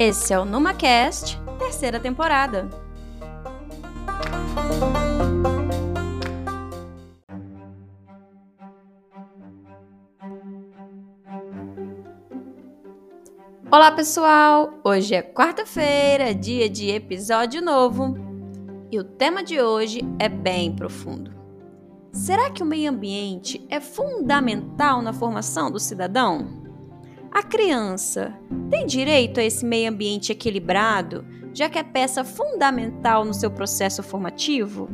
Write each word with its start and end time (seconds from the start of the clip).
Esse 0.00 0.32
é 0.32 0.38
o 0.38 0.44
NumaCast, 0.44 1.36
terceira 1.58 1.98
temporada. 1.98 2.70
Olá 13.68 13.90
pessoal! 13.90 14.72
Hoje 14.84 15.16
é 15.16 15.22
quarta-feira, 15.22 16.32
dia 16.32 16.68
de 16.68 16.90
episódio 16.90 17.60
novo. 17.60 18.14
E 18.92 19.00
o 19.00 19.04
tema 19.04 19.42
de 19.42 19.60
hoje 19.60 20.02
é 20.20 20.28
bem 20.28 20.76
profundo. 20.76 21.32
Será 22.12 22.50
que 22.50 22.62
o 22.62 22.66
meio 22.66 22.92
ambiente 22.92 23.66
é 23.68 23.80
fundamental 23.80 25.02
na 25.02 25.12
formação 25.12 25.72
do 25.72 25.80
cidadão? 25.80 26.57
A 27.30 27.42
criança 27.42 28.34
tem 28.70 28.86
direito 28.86 29.38
a 29.38 29.42
esse 29.42 29.64
meio 29.64 29.90
ambiente 29.90 30.32
equilibrado, 30.32 31.24
já 31.52 31.68
que 31.68 31.78
é 31.78 31.82
peça 31.82 32.24
fundamental 32.24 33.24
no 33.24 33.34
seu 33.34 33.50
processo 33.50 34.02
formativo? 34.02 34.88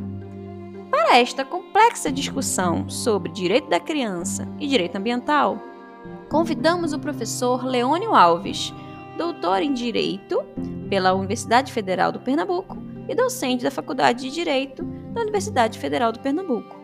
Para 0.91 1.17
esta 1.17 1.45
complexa 1.45 2.11
discussão 2.11 2.89
sobre 2.89 3.31
direito 3.31 3.69
da 3.69 3.79
criança 3.79 4.47
e 4.59 4.67
direito 4.67 4.95
ambiental, 4.97 5.61
convidamos 6.29 6.93
o 6.93 6.99
professor 6.99 7.63
Leônio 7.65 8.13
Alves, 8.13 8.73
doutor 9.17 9.61
em 9.61 9.73
Direito 9.73 10.43
pela 10.89 11.13
Universidade 11.13 11.71
Federal 11.71 12.11
do 12.11 12.19
Pernambuco 12.19 12.77
e 13.07 13.15
docente 13.15 13.63
da 13.63 13.71
Faculdade 13.71 14.23
de 14.23 14.31
Direito 14.31 14.83
da 15.13 15.21
Universidade 15.21 15.79
Federal 15.79 16.11
do 16.11 16.19
Pernambuco. 16.19 16.75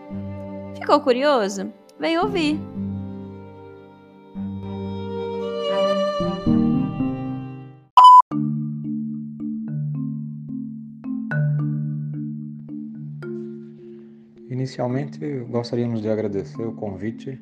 Ficou 0.76 1.00
curioso? 1.02 1.72
Vem 2.00 2.18
ouvir! 2.18 2.71
Inicialmente, 14.62 15.40
gostaríamos 15.50 16.04
de 16.04 16.10
agradecer 16.10 16.62
o 16.62 16.72
convite 16.74 17.42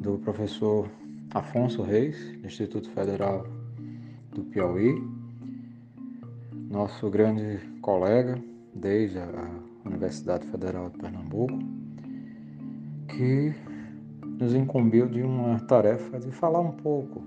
do 0.00 0.16
professor 0.16 0.88
Afonso 1.34 1.82
Reis, 1.82 2.16
do 2.38 2.46
Instituto 2.46 2.88
Federal 2.88 3.46
do 4.30 4.42
Piauí, 4.44 4.94
nosso 6.70 7.10
grande 7.10 7.60
colega 7.82 8.42
desde 8.74 9.18
a 9.18 9.50
Universidade 9.84 10.46
Federal 10.46 10.88
de 10.88 10.96
Pernambuco, 11.00 11.58
que 13.08 13.54
nos 14.40 14.54
incumbiu 14.54 15.06
de 15.10 15.20
uma 15.20 15.60
tarefa 15.60 16.18
de 16.18 16.30
falar 16.30 16.60
um 16.60 16.72
pouco 16.72 17.22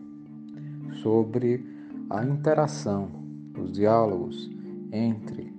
sobre 1.03 1.64
a 2.09 2.25
interação, 2.25 3.12
os 3.56 3.72
diálogos 3.72 4.50
entre 4.92 5.53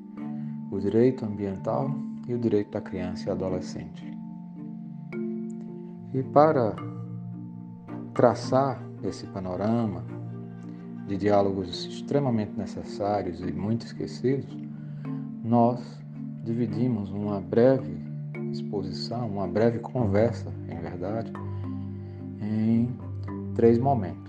o 0.73 0.81
direito 0.81 1.25
ambiental 1.25 2.06
e 2.27 2.35
o 2.35 2.39
direito 2.39 2.71
da 2.73 2.81
criança 2.81 3.29
e 3.29 3.33
adolescente. 3.33 4.17
E 6.13 6.23
para 6.23 6.75
traçar 8.15 8.83
esse 9.03 9.27
panorama 9.27 10.05
de 11.07 11.17
diálogos 11.17 11.87
extremamente 11.87 12.53
necessários 12.57 13.41
e 13.41 13.53
muito 13.53 13.87
esquecidos, 13.87 14.57
nós 15.45 15.81
dividimos 16.45 17.11
uma 17.11 17.41
breve 17.41 18.05
exposição, 18.51 19.29
uma 19.29 19.47
breve 19.47 19.79
conversa, 19.79 20.53
em 20.69 20.79
verdade, 20.81 21.33
em 22.41 22.97
três 23.55 23.79
momentos. 23.79 24.27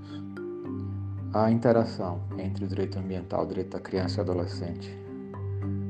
A 1.33 1.51
interação 1.51 2.21
entre 2.37 2.65
o 2.65 2.67
direito 2.67 2.99
ambiental, 2.99 3.43
o 3.43 3.47
direito 3.47 3.71
da 3.71 3.79
criança 3.79 4.19
e 4.19 4.21
adolescente 4.21 5.06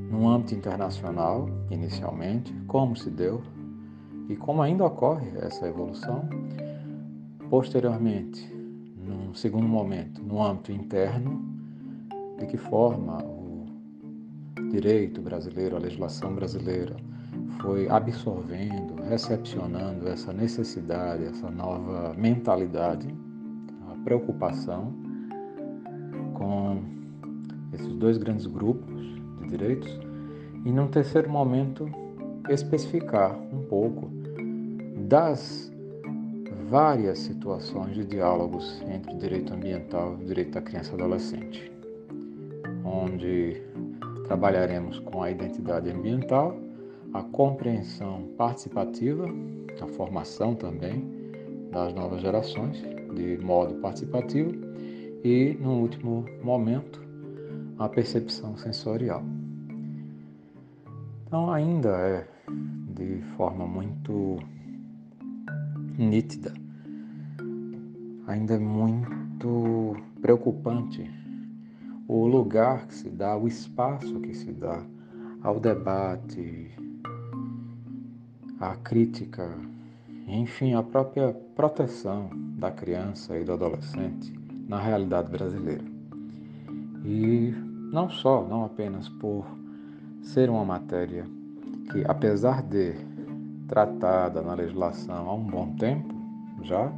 no 0.09 0.29
âmbito 0.29 0.55
internacional, 0.55 1.49
inicialmente, 1.69 2.53
como 2.67 2.95
se 2.95 3.09
deu 3.09 3.41
e 4.29 4.35
como 4.35 4.61
ainda 4.61 4.85
ocorre 4.85 5.29
essa 5.37 5.67
evolução. 5.67 6.27
Posteriormente, 7.49 8.49
num 8.97 9.33
segundo 9.33 9.67
momento, 9.67 10.21
no 10.21 10.43
âmbito 10.43 10.71
interno, 10.71 11.41
de 12.39 12.45
que 12.45 12.57
forma 12.57 13.23
o 13.23 13.65
direito 14.71 15.21
brasileiro, 15.21 15.75
a 15.75 15.79
legislação 15.79 16.35
brasileira 16.35 16.95
foi 17.61 17.89
absorvendo, 17.89 19.01
recepcionando 19.09 20.07
essa 20.07 20.31
necessidade, 20.31 21.23
essa 21.25 21.49
nova 21.49 22.13
mentalidade, 22.17 23.07
a 23.89 24.03
preocupação 24.03 24.93
com 26.33 26.81
esses 27.73 27.95
dois 27.95 28.17
grandes 28.17 28.45
grupos 28.45 28.86
direitos 29.47 29.99
e, 30.65 30.71
num 30.71 30.87
terceiro 30.87 31.29
momento, 31.29 31.89
especificar 32.49 33.37
um 33.53 33.63
pouco 33.63 34.09
das 35.07 35.71
várias 36.69 37.19
situações 37.19 37.95
de 37.95 38.05
diálogos 38.05 38.81
entre 38.89 39.13
o 39.13 39.17
direito 39.17 39.53
ambiental 39.53 40.17
e 40.19 40.23
o 40.23 40.27
direito 40.27 40.51
da 40.51 40.61
criança 40.61 40.91
e 40.91 40.95
adolescente, 40.95 41.71
onde 42.83 43.61
trabalharemos 44.25 44.99
com 44.99 45.23
a 45.23 45.31
identidade 45.31 45.89
ambiental, 45.89 46.57
a 47.13 47.23
compreensão 47.23 48.23
participativa, 48.37 49.25
a 49.79 49.87
formação 49.87 50.55
também 50.55 51.07
das 51.71 51.93
novas 51.93 52.21
gerações 52.21 52.77
de 53.13 53.37
modo 53.37 53.75
participativo 53.75 54.51
e, 55.23 55.57
no 55.59 55.79
último 55.79 56.25
momento, 56.43 57.01
a 57.79 57.87
percepção 57.87 58.57
sensorial. 58.57 59.23
Então, 61.27 61.51
ainda 61.51 61.89
é 61.89 62.25
de 62.95 63.21
forma 63.35 63.67
muito 63.67 64.39
nítida, 65.97 66.53
ainda 68.25 68.53
é 68.53 68.57
muito 68.57 69.97
preocupante 70.21 71.11
o 72.07 72.25
lugar 72.25 72.87
que 72.87 72.95
se 72.95 73.09
dá, 73.09 73.35
o 73.35 73.45
espaço 73.45 74.21
que 74.21 74.33
se 74.33 74.53
dá 74.53 74.81
ao 75.43 75.59
debate, 75.59 76.71
à 78.57 78.77
crítica, 78.77 79.53
enfim, 80.29 80.75
à 80.75 80.81
própria 80.81 81.33
proteção 81.57 82.29
da 82.57 82.71
criança 82.71 83.37
e 83.37 83.43
do 83.43 83.51
adolescente 83.51 84.33
na 84.65 84.79
realidade 84.79 85.29
brasileira. 85.29 85.83
E 87.03 87.53
não 87.91 88.09
só, 88.09 88.47
não 88.47 88.63
apenas 88.63 89.09
por 89.09 89.45
ser 90.27 90.49
uma 90.49 90.65
matéria 90.65 91.25
que, 91.91 92.03
apesar 92.05 92.61
de 92.61 92.93
tratada 93.67 94.41
na 94.41 94.53
legislação 94.53 95.29
há 95.29 95.33
um 95.33 95.43
bom 95.43 95.73
tempo 95.75 96.13
já, 96.63 96.91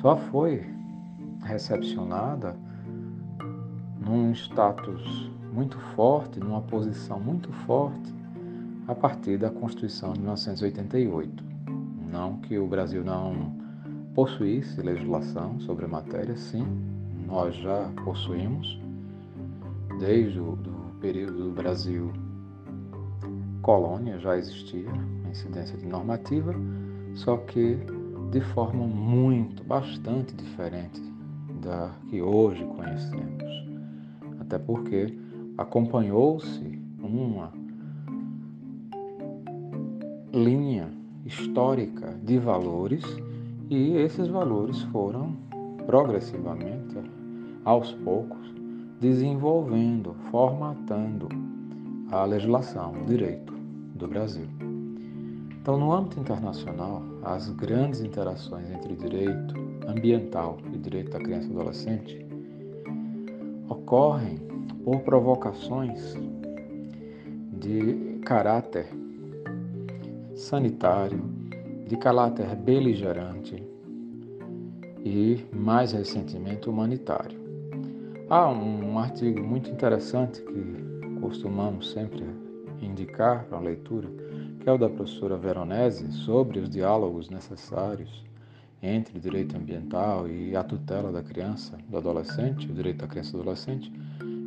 só 0.00 0.16
foi 0.16 0.64
recepcionada 1.42 2.56
num 4.00 4.30
status 4.32 5.30
muito 5.52 5.78
forte, 5.96 6.38
numa 6.38 6.62
posição 6.62 7.18
muito 7.18 7.52
forte, 7.66 8.14
a 8.86 8.94
partir 8.94 9.36
da 9.36 9.50
Constituição 9.50 10.12
de 10.12 10.20
1988. 10.20 11.44
Não 12.10 12.36
que 12.36 12.56
o 12.56 12.68
Brasil 12.68 13.02
não 13.02 13.52
possuísse 14.14 14.80
legislação 14.80 15.58
sobre 15.60 15.84
a 15.86 15.88
matéria, 15.88 16.36
sim, 16.36 16.64
nós 17.26 17.54
já 17.56 17.90
possuímos, 18.04 18.80
desde 19.98 20.38
o 20.38 20.56
do 20.56 20.77
período 21.00 21.44
do 21.44 21.50
Brasil 21.52 22.12
colônia 23.62 24.18
já 24.18 24.36
existia 24.36 24.88
incidência 25.28 25.76
de 25.76 25.86
normativa, 25.86 26.54
só 27.14 27.36
que 27.36 27.78
de 28.30 28.40
forma 28.40 28.86
muito, 28.86 29.64
bastante 29.64 30.34
diferente 30.34 31.00
da 31.62 31.90
que 32.08 32.20
hoje 32.20 32.64
conhecemos. 32.64 33.66
Até 34.40 34.58
porque 34.58 35.16
acompanhou-se 35.56 36.78
uma 36.98 37.52
linha 40.32 40.90
histórica 41.24 42.14
de 42.22 42.38
valores 42.38 43.04
e 43.70 43.96
esses 43.96 44.28
valores 44.28 44.82
foram 44.84 45.36
progressivamente, 45.86 46.96
aos 47.64 47.92
poucos, 47.92 48.54
desenvolvendo, 49.00 50.14
formatando 50.30 51.28
a 52.10 52.24
legislação, 52.24 52.92
o 53.02 53.04
direito 53.06 53.52
do 53.94 54.08
Brasil. 54.08 54.46
Então, 55.60 55.78
no 55.78 55.92
âmbito 55.92 56.18
internacional, 56.18 57.02
as 57.22 57.50
grandes 57.50 58.00
interações 58.00 58.70
entre 58.70 58.96
direito 58.96 59.54
ambiental 59.86 60.58
e 60.72 60.78
direito 60.78 61.10
da 61.10 61.18
criança 61.18 61.48
e 61.48 61.52
adolescente 61.52 62.26
ocorrem 63.68 64.38
por 64.84 65.00
provocações 65.00 66.16
de 67.52 68.18
caráter 68.24 68.86
sanitário, 70.34 71.22
de 71.86 71.96
caráter 71.96 72.54
beligerante 72.56 73.62
e, 75.04 75.44
mais 75.52 75.92
recentemente, 75.92 76.68
humanitário. 76.68 77.37
Há 78.30 78.46
um 78.46 78.98
artigo 78.98 79.42
muito 79.42 79.70
interessante 79.70 80.42
que 80.42 81.18
costumamos 81.18 81.92
sempre 81.92 82.26
indicar 82.78 83.46
para 83.46 83.56
a 83.56 83.60
leitura, 83.62 84.06
que 84.60 84.68
é 84.68 84.72
o 84.72 84.76
da 84.76 84.86
professora 84.86 85.38
Veronese, 85.38 86.12
sobre 86.12 86.58
os 86.58 86.68
diálogos 86.68 87.30
necessários 87.30 88.22
entre 88.82 89.16
o 89.16 89.20
direito 89.20 89.56
ambiental 89.56 90.28
e 90.28 90.54
a 90.54 90.62
tutela 90.62 91.10
da 91.10 91.22
criança, 91.22 91.78
do 91.88 91.96
adolescente, 91.96 92.70
o 92.70 92.74
direito 92.74 92.98
da 92.98 93.06
criança 93.06 93.30
e 93.30 93.32
do 93.32 93.40
adolescente, 93.40 93.90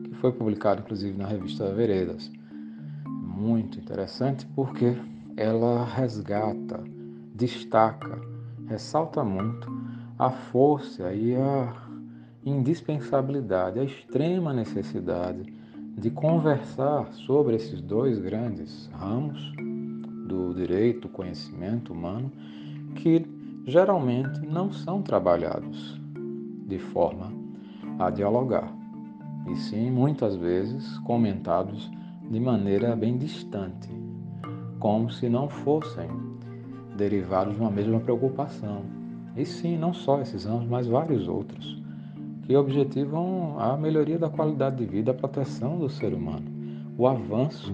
que 0.03 0.13
foi 0.17 0.31
publicado 0.31 0.81
inclusive 0.81 1.17
na 1.17 1.25
revista 1.25 1.73
Veredas. 1.73 2.31
Muito 3.07 3.79
interessante 3.79 4.45
porque 4.55 4.95
ela 5.35 5.85
resgata, 5.85 6.83
destaca, 7.33 8.21
ressalta 8.67 9.23
muito 9.23 9.67
a 10.19 10.29
força 10.29 11.11
e 11.15 11.35
a 11.35 11.89
indispensabilidade, 12.45 13.79
a 13.79 13.83
extrema 13.83 14.53
necessidade 14.53 15.53
de 15.97 16.09
conversar 16.09 17.11
sobre 17.13 17.55
esses 17.55 17.81
dois 17.81 18.17
grandes 18.17 18.89
ramos 18.93 19.53
do 20.27 20.53
direito, 20.53 21.09
conhecimento 21.09 21.93
humano, 21.93 22.31
que 22.95 23.25
geralmente 23.65 24.39
não 24.41 24.71
são 24.71 25.01
trabalhados 25.01 25.99
de 26.65 26.79
forma 26.79 27.31
a 27.99 28.09
dialogar, 28.09 28.73
e 29.47 29.55
sim 29.55 29.91
muitas 29.91 30.35
vezes 30.35 30.97
comentados 30.99 31.91
de 32.29 32.39
maneira 32.39 32.95
bem 32.95 33.17
distante, 33.17 33.89
como 34.79 35.11
se 35.11 35.29
não 35.29 35.49
fossem 35.49 36.09
derivados 36.95 37.55
de 37.55 37.61
uma 37.61 37.69
mesma 37.69 37.99
preocupação. 37.99 38.83
E 39.35 39.45
sim, 39.45 39.77
não 39.77 39.93
só 39.93 40.21
esses 40.21 40.45
ramos, 40.45 40.67
mas 40.67 40.87
vários 40.87 41.27
outros, 41.27 41.80
que 42.51 42.57
objetivam 42.57 43.57
a 43.57 43.77
melhoria 43.77 44.19
da 44.19 44.29
qualidade 44.29 44.75
de 44.75 44.85
vida, 44.85 45.11
a 45.11 45.13
proteção 45.13 45.79
do 45.79 45.89
ser 45.89 46.13
humano, 46.13 46.45
o 46.97 47.07
avanço 47.07 47.73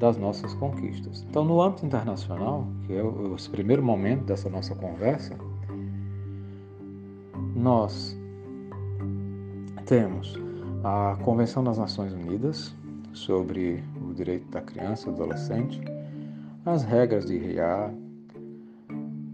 das 0.00 0.16
nossas 0.16 0.52
conquistas. 0.54 1.24
Então, 1.30 1.44
no 1.44 1.62
âmbito 1.62 1.86
internacional, 1.86 2.66
que 2.84 2.92
é 2.92 3.04
o 3.04 3.36
primeiro 3.52 3.84
momento 3.84 4.24
dessa 4.24 4.50
nossa 4.50 4.74
conversa, 4.74 5.36
nós 7.54 8.18
temos 9.86 10.36
a 10.82 11.16
Convenção 11.22 11.62
das 11.62 11.78
Nações 11.78 12.12
Unidas 12.12 12.74
sobre 13.12 13.80
o 14.04 14.12
direito 14.12 14.50
da 14.50 14.60
criança 14.60 15.08
e 15.08 15.12
do 15.12 15.22
adolescente, 15.22 15.80
as 16.66 16.82
regras 16.82 17.26
de 17.26 17.38
RIA, 17.38 17.94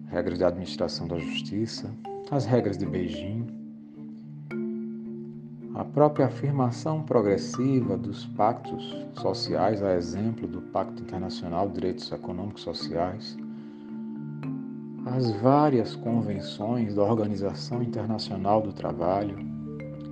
regras 0.09 0.37
de 0.37 0.45
administração 0.45 1.09
da 1.09 1.17
justiça, 1.17 1.91
as 2.31 2.45
regras 2.45 2.77
de 2.77 2.85
Beijing, 2.85 3.60
a 5.81 5.85
própria 5.85 6.27
afirmação 6.27 7.03
progressiva 7.03 7.97
dos 7.97 8.27
pactos 8.27 8.95
sociais, 9.15 9.83
a 9.83 9.95
exemplo 9.95 10.47
do 10.47 10.61
Pacto 10.61 11.03
Internacional 11.03 11.67
de 11.69 11.73
Direitos 11.73 12.13
Econômicos 12.13 12.63
Sociais, 12.63 13.35
as 15.07 15.31
várias 15.41 15.97
convenções 15.97 16.95
da 16.95 17.03
Organização 17.03 17.83
Internacional 17.83 18.61
do 18.61 18.75
Trabalho, 18.75 19.39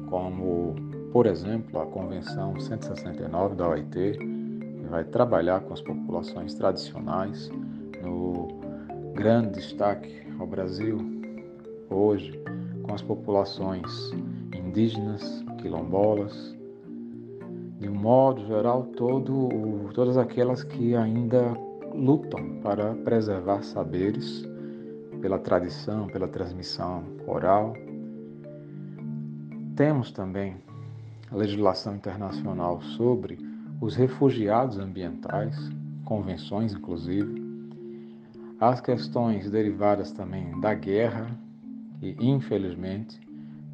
como, 0.09 0.75
por 1.13 1.27
exemplo, 1.27 1.79
a 1.79 1.85
Convenção 1.85 2.59
169 2.59 3.55
da 3.55 3.69
OIT, 3.69 3.93
que 3.93 4.87
vai 4.89 5.05
trabalhar 5.05 5.61
com 5.61 5.75
as 5.75 5.83
populações 5.83 6.55
tradicionais, 6.55 7.51
no 8.03 8.49
grande 9.13 9.57
destaque 9.57 10.27
ao 10.39 10.47
Brasil 10.47 10.97
hoje, 11.91 12.43
com 12.85 12.95
as 12.95 13.03
populações 13.03 14.15
indígenas, 14.55 15.45
quilombolas, 15.59 16.57
de 17.79 17.89
um 17.89 17.95
modo 17.95 18.45
geral, 18.47 18.85
todo, 18.97 19.91
todas 19.95 20.17
aquelas 20.17 20.65
que 20.65 20.97
ainda 20.97 21.57
lutam 21.95 22.61
para 22.63 22.95
preservar 22.95 23.63
saberes 23.63 24.49
pela 25.21 25.39
tradição, 25.39 26.07
pela 26.09 26.29
transmissão 26.29 27.05
oral. 27.27 27.75
Temos 29.77 30.11
também 30.11 30.57
a 31.31 31.37
legislação 31.37 31.95
internacional 31.95 32.81
sobre 32.81 33.39
os 33.81 33.95
refugiados 33.95 34.79
ambientais, 34.79 35.57
convenções 36.05 36.73
inclusive, 36.73 37.47
as 38.61 38.81
questões 38.81 39.49
derivadas 39.49 40.11
também 40.11 40.59
da 40.61 40.75
guerra 40.75 41.31
e, 42.03 42.17
infelizmente, 42.19 43.21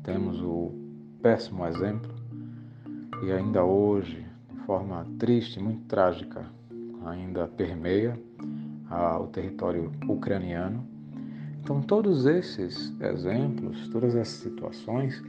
temos 0.02 0.42
o 0.42 0.83
péssimo 1.24 1.66
exemplo 1.66 2.12
e 3.22 3.32
ainda 3.32 3.64
hoje, 3.64 4.26
de 4.52 4.60
forma 4.66 5.06
triste, 5.18 5.58
muito 5.58 5.82
trágica, 5.86 6.44
ainda 7.06 7.48
permeia 7.48 8.20
o 9.18 9.26
território 9.28 9.90
ucraniano. 10.06 10.86
Então, 11.62 11.80
todos 11.80 12.26
esses 12.26 12.92
exemplos, 13.00 13.88
todas 13.88 14.14
essas 14.14 14.34
situações 14.34 15.24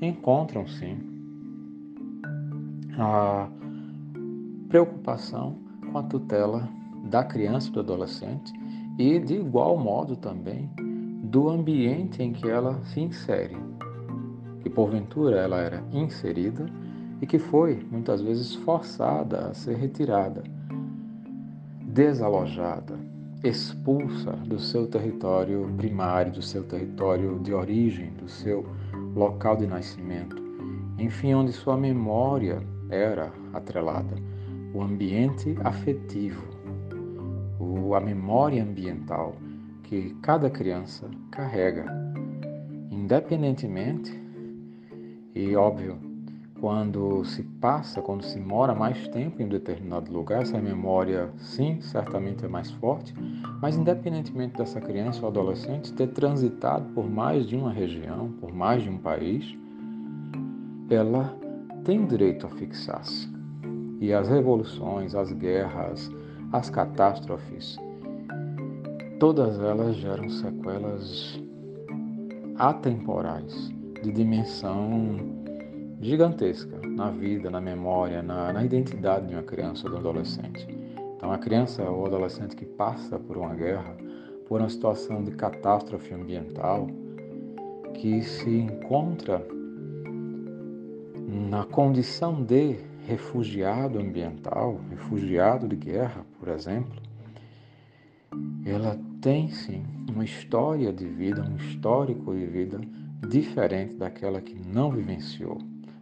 encontram 0.00 0.68
sim 0.68 1.00
a 2.96 3.48
preocupação 4.68 5.58
com 5.90 5.98
a 5.98 6.04
tutela 6.04 6.68
da 7.06 7.24
criança 7.24 7.70
e 7.70 7.72
do 7.72 7.80
adolescente 7.80 8.52
e, 8.96 9.18
de 9.18 9.34
igual 9.34 9.76
modo, 9.76 10.14
também 10.14 10.70
do 11.24 11.48
ambiente 11.48 12.22
em 12.22 12.32
que 12.32 12.48
ela 12.48 12.80
se 12.84 13.00
insere 13.00 13.69
que 14.62 14.70
porventura 14.70 15.36
ela 15.38 15.58
era 15.60 15.82
inserida 15.92 16.66
e 17.20 17.26
que 17.26 17.38
foi 17.38 17.86
muitas 17.90 18.20
vezes 18.22 18.54
forçada 18.54 19.48
a 19.48 19.54
ser 19.54 19.76
retirada, 19.76 20.42
desalojada, 21.82 22.98
expulsa 23.42 24.32
do 24.32 24.58
seu 24.58 24.86
território 24.86 25.72
primário, 25.76 26.32
do 26.32 26.42
seu 26.42 26.62
território 26.64 27.38
de 27.40 27.52
origem, 27.52 28.10
do 28.14 28.28
seu 28.28 28.66
local 29.14 29.56
de 29.56 29.66
nascimento, 29.66 30.36
enfim, 30.98 31.34
onde 31.34 31.52
sua 31.52 31.76
memória 31.76 32.62
era 32.90 33.32
atrelada, 33.52 34.16
o 34.74 34.82
ambiente 34.82 35.56
afetivo, 35.64 36.60
a 37.94 38.00
memória 38.00 38.62
ambiental 38.62 39.34
que 39.82 40.14
cada 40.22 40.48
criança 40.48 41.10
carrega, 41.30 41.86
independentemente 42.90 44.19
e 45.34 45.54
óbvio, 45.54 45.98
quando 46.60 47.24
se 47.24 47.42
passa, 47.42 48.02
quando 48.02 48.22
se 48.22 48.38
mora 48.38 48.74
mais 48.74 49.08
tempo 49.08 49.40
em 49.40 49.46
um 49.46 49.48
determinado 49.48 50.12
lugar, 50.12 50.42
essa 50.42 50.60
memória, 50.60 51.30
sim, 51.38 51.80
certamente 51.80 52.44
é 52.44 52.48
mais 52.48 52.70
forte, 52.72 53.14
mas 53.62 53.76
independentemente 53.76 54.58
dessa 54.58 54.80
criança 54.80 55.22
ou 55.22 55.28
adolescente 55.28 55.92
ter 55.92 56.08
transitado 56.08 56.84
por 56.94 57.08
mais 57.08 57.46
de 57.46 57.56
uma 57.56 57.72
região, 57.72 58.30
por 58.40 58.52
mais 58.52 58.82
de 58.82 58.90
um 58.90 58.98
país, 58.98 59.56
ela 60.90 61.34
tem 61.84 62.04
direito 62.06 62.46
a 62.46 62.50
fixar-se. 62.50 63.28
E 64.00 64.12
as 64.12 64.28
revoluções, 64.28 65.14
as 65.14 65.32
guerras, 65.32 66.10
as 66.52 66.68
catástrofes, 66.68 67.78
todas 69.18 69.58
elas 69.60 69.96
geram 69.96 70.28
sequelas 70.28 71.40
atemporais 72.56 73.79
de 74.02 74.12
dimensão 74.12 75.16
gigantesca 76.00 76.78
na 76.86 77.10
vida, 77.10 77.50
na 77.50 77.60
memória, 77.60 78.22
na, 78.22 78.52
na 78.52 78.64
identidade 78.64 79.26
de 79.26 79.34
uma 79.34 79.42
criança 79.42 79.86
ou 79.86 79.90
de 79.90 79.96
um 79.96 79.98
adolescente. 80.00 80.66
Então, 81.16 81.30
a 81.30 81.38
criança 81.38 81.82
ou 81.82 82.06
adolescente 82.06 82.56
que 82.56 82.64
passa 82.64 83.18
por 83.18 83.36
uma 83.36 83.54
guerra, 83.54 83.94
por 84.48 84.60
uma 84.60 84.68
situação 84.70 85.22
de 85.22 85.32
catástrofe 85.32 86.14
ambiental, 86.14 86.86
que 87.94 88.22
se 88.22 88.48
encontra 88.48 89.46
na 91.50 91.64
condição 91.64 92.42
de 92.42 92.78
refugiado 93.06 93.98
ambiental, 93.98 94.80
refugiado 94.88 95.68
de 95.68 95.76
guerra, 95.76 96.24
por 96.38 96.48
exemplo, 96.48 97.00
ela 98.64 98.98
tem 99.20 99.50
sim 99.50 99.82
uma 100.10 100.24
história 100.24 100.92
de 100.92 101.04
vida, 101.04 101.42
um 101.42 101.56
histórico 101.56 102.34
de 102.34 102.46
vida 102.46 102.80
diferente 103.28 103.94
daquela 103.96 104.40
que 104.40 104.54
não 104.54 104.90
vivenciou, 104.90 105.58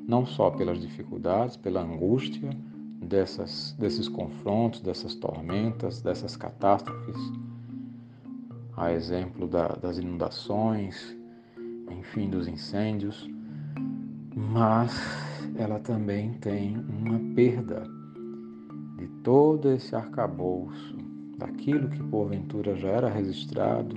não 0.06 0.24
só 0.24 0.50
pelas 0.50 0.80
dificuldades, 0.80 1.56
pela 1.56 1.82
angústia 1.82 2.50
dessas, 3.02 3.74
desses 3.78 4.08
confrontos, 4.08 4.80
dessas 4.80 5.14
tormentas, 5.14 6.00
dessas 6.00 6.36
catástrofes, 6.36 7.16
a 8.76 8.92
exemplo 8.92 9.46
da, 9.46 9.68
das 9.68 9.98
inundações, 9.98 11.16
enfim, 11.90 12.30
dos 12.30 12.46
incêndios, 12.46 13.28
mas 14.34 14.92
ela 15.56 15.80
também 15.80 16.34
tem 16.34 16.76
uma 16.76 17.18
perda 17.34 17.84
de 18.96 19.08
todo 19.22 19.70
esse 19.70 19.94
arcabouço, 19.94 20.96
daquilo 21.36 21.88
que 21.88 22.02
porventura 22.02 22.76
já 22.76 22.88
era 22.88 23.08
registrado 23.08 23.96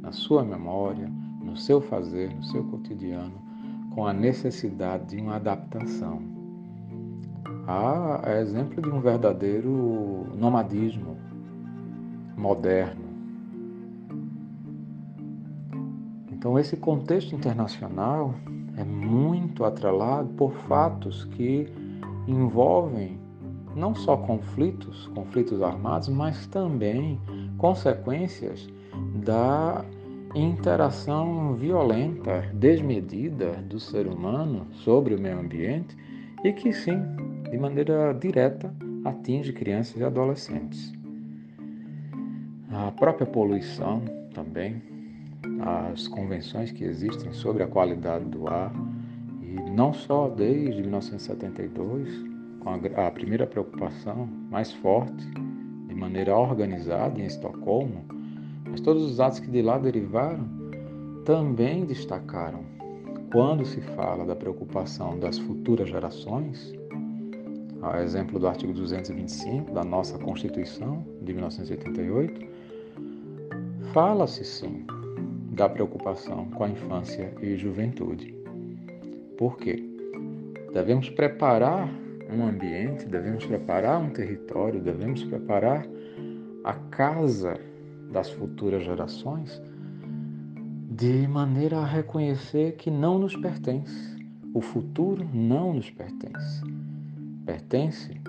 na 0.00 0.12
sua 0.12 0.44
memória, 0.44 1.10
no 1.42 1.56
seu 1.56 1.80
fazer, 1.80 2.34
no 2.34 2.42
seu 2.44 2.64
cotidiano, 2.64 3.34
com 3.90 4.06
a 4.06 4.12
necessidade 4.12 5.16
de 5.16 5.22
uma 5.22 5.36
adaptação. 5.36 6.22
Há 7.66 8.22
exemplo 8.40 8.82
de 8.82 8.88
um 8.88 9.00
verdadeiro 9.00 10.26
nomadismo 10.34 11.16
moderno. 12.36 13.02
Então, 16.30 16.58
esse 16.58 16.76
contexto 16.76 17.34
internacional 17.34 18.34
é 18.76 18.82
muito 18.82 19.64
atrelado 19.64 20.28
por 20.30 20.52
fatos 20.66 21.24
que 21.24 21.68
envolvem 22.26 23.20
não 23.76 23.94
só 23.94 24.16
conflitos, 24.16 25.06
conflitos 25.14 25.62
armados, 25.62 26.08
mas 26.08 26.46
também 26.46 27.20
consequências 27.58 28.68
da 29.24 29.84
interação 30.34 31.54
violenta, 31.54 32.48
desmedida 32.54 33.52
do 33.68 33.78
ser 33.78 34.06
humano 34.06 34.66
sobre 34.72 35.14
o 35.14 35.20
meio 35.20 35.38
ambiente 35.38 35.96
e 36.42 36.52
que 36.52 36.72
sim, 36.72 36.98
de 37.50 37.58
maneira 37.58 38.12
direta, 38.14 38.74
atinge 39.04 39.52
crianças 39.52 40.00
e 40.00 40.04
adolescentes. 40.04 40.92
A 42.70 42.90
própria 42.92 43.26
poluição 43.26 44.02
também, 44.32 44.82
as 45.60 46.08
convenções 46.08 46.72
que 46.72 46.84
existem 46.84 47.32
sobre 47.34 47.62
a 47.62 47.66
qualidade 47.66 48.24
do 48.24 48.48
ar, 48.48 48.72
e 49.42 49.70
não 49.70 49.92
só 49.92 50.30
desde 50.30 50.80
1972, 50.80 52.08
com 52.60 52.70
a, 52.70 53.06
a 53.06 53.10
primeira 53.10 53.46
preocupação 53.46 54.26
mais 54.50 54.72
forte, 54.72 55.26
de 55.88 55.94
maneira 55.94 56.34
organizada 56.34 57.20
em 57.20 57.26
Estocolmo, 57.26 58.21
mas 58.72 58.80
todos 58.80 59.02
os 59.02 59.20
atos 59.20 59.38
que 59.38 59.50
de 59.50 59.60
lá 59.60 59.76
derivaram 59.76 60.48
também 61.26 61.84
destacaram. 61.84 62.64
Quando 63.30 63.66
se 63.66 63.82
fala 63.82 64.24
da 64.24 64.34
preocupação 64.34 65.18
das 65.18 65.38
futuras 65.38 65.90
gerações, 65.90 66.74
a 67.82 68.02
exemplo 68.02 68.38
do 68.38 68.48
artigo 68.48 68.72
225 68.72 69.72
da 69.72 69.84
nossa 69.84 70.18
Constituição 70.18 71.04
de 71.20 71.34
1988, 71.34 72.46
fala-se 73.92 74.42
sim 74.42 74.86
da 75.50 75.68
preocupação 75.68 76.46
com 76.46 76.64
a 76.64 76.70
infância 76.70 77.30
e 77.42 77.56
juventude. 77.56 78.34
Por 79.36 79.58
quê? 79.58 79.84
Devemos 80.72 81.10
preparar 81.10 81.90
um 82.34 82.46
ambiente, 82.46 83.04
devemos 83.04 83.44
preparar 83.44 84.00
um 84.00 84.08
território, 84.08 84.80
devemos 84.80 85.22
preparar 85.24 85.86
a 86.64 86.72
casa 86.72 87.60
das 88.12 88.30
futuras 88.30 88.84
gerações 88.84 89.60
de 90.90 91.26
maneira 91.26 91.78
a 91.78 91.86
reconhecer 91.86 92.76
que 92.76 92.90
não 92.90 93.18
nos 93.18 93.34
pertence. 93.34 94.12
O 94.52 94.60
futuro 94.60 95.26
não 95.32 95.72
nos 95.72 95.90
pertence. 95.90 96.62
Pertence 97.46 98.20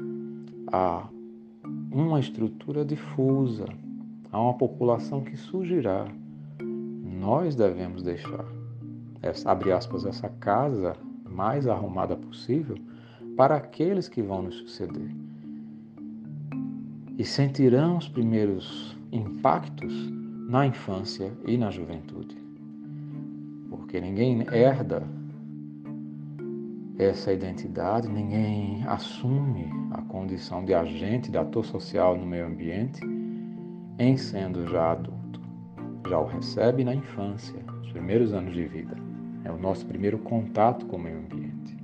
a 0.72 1.08
uma 1.92 2.20
estrutura 2.20 2.86
difusa, 2.86 3.66
a 4.32 4.42
uma 4.42 4.54
população 4.54 5.22
que 5.22 5.36
surgirá. 5.36 6.08
Nós 7.04 7.56
devemos 7.56 8.02
deixar, 8.02 8.46
essa, 9.22 9.52
abre 9.52 9.74
aspas, 9.74 10.06
essa 10.06 10.30
casa 10.30 10.96
mais 11.30 11.68
arrumada 11.68 12.16
possível 12.16 12.78
para 13.36 13.58
aqueles 13.58 14.08
que 14.08 14.22
vão 14.22 14.44
nos 14.44 14.56
suceder. 14.56 15.14
E 17.18 17.26
sentirão 17.26 17.98
os 17.98 18.08
primeiros 18.08 18.98
impactos 19.16 20.12
na 20.48 20.66
infância 20.66 21.32
e 21.46 21.58
na 21.58 21.70
juventude. 21.70 22.38
Porque 23.70 24.02
ninguém 24.02 24.46
herda 24.52 25.04
essa 26.98 27.34
identidade, 27.34 28.08
ninguém 28.08 28.84
assume 28.86 29.68
a 29.92 30.02
condição 30.02 30.64
de 30.64 30.74
agente, 30.74 31.32
de 31.32 31.38
ator 31.38 31.66
social 31.66 32.18
no 32.18 32.26
meio 32.26 32.46
ambiente 32.46 33.02
em 33.98 34.18
sendo 34.18 34.68
já 34.68 34.92
adulto. 34.92 35.42
Já 36.08 36.20
o 36.20 36.26
recebe 36.26 36.84
na 36.84 36.94
infância, 36.94 37.60
nos 37.80 37.92
primeiros 37.92 38.34
anos 38.34 38.54
de 38.54 38.66
vida. 38.66 38.96
É 39.44 39.52
o 39.52 39.58
nosso 39.58 39.86
primeiro 39.86 40.18
contato 40.20 40.86
com 40.86 40.98
o 40.98 41.00
meio 41.00 41.18
ambiente. 41.18 41.78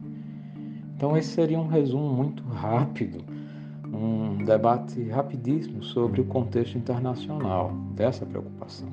Então, 0.96 1.16
esse 1.18 1.30
seria 1.30 1.60
um 1.60 1.68
resumo 1.68 2.14
muito 2.14 2.44
rápido 2.44 3.24
um 4.00 4.38
debate 4.38 5.10
rapidíssimo 5.10 5.84
sobre 5.84 6.22
o 6.22 6.26
contexto 6.26 6.78
internacional 6.78 7.72
dessa 7.96 8.26
preocupação. 8.26 8.88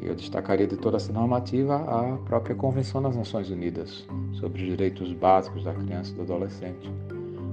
Eu 0.00 0.14
destacaria 0.14 0.66
de 0.66 0.76
toda 0.76 0.96
essa 0.96 1.12
normativa 1.12 1.76
a 1.76 2.16
própria 2.18 2.56
Convenção 2.56 3.00
das 3.00 3.16
Nações 3.16 3.50
Unidas 3.50 4.06
sobre 4.32 4.62
os 4.62 4.68
Direitos 4.68 5.12
Básicos 5.12 5.64
da 5.64 5.74
Criança 5.74 6.12
e 6.12 6.14
do 6.14 6.22
Adolescente, 6.22 6.90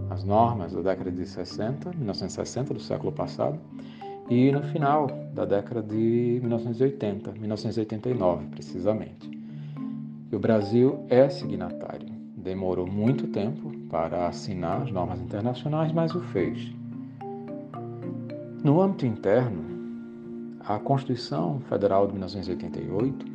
as 0.10 0.24
normas 0.24 0.74
da 0.74 0.82
década 0.82 1.12
de 1.12 1.26
60, 1.26 1.92
1960 1.92 2.74
do 2.74 2.80
século 2.80 3.12
passado, 3.12 3.60
e 4.30 4.52
no 4.52 4.64
final 4.64 5.08
da 5.34 5.46
década 5.46 5.84
de 5.84 6.40
1980, 6.42 7.34
1989 7.34 8.48
precisamente. 8.48 9.30
E 10.32 10.36
o 10.36 10.40
Brasil 10.40 11.06
é 11.10 11.30
signatário. 11.30 12.08
Demorou 12.36 12.88
muito 12.88 13.28
tempo, 13.28 13.72
para 13.90 14.28
assinar 14.28 14.82
as 14.82 14.92
normas 14.92 15.22
internacionais, 15.22 15.92
mas 15.92 16.14
o 16.14 16.22
fez. 16.22 16.74
No 18.64 18.82
âmbito 18.82 19.06
interno, 19.06 19.64
a 20.62 20.80
Constituição 20.80 21.60
Federal 21.70 22.08
de 22.08 22.14
1988, 22.14 23.26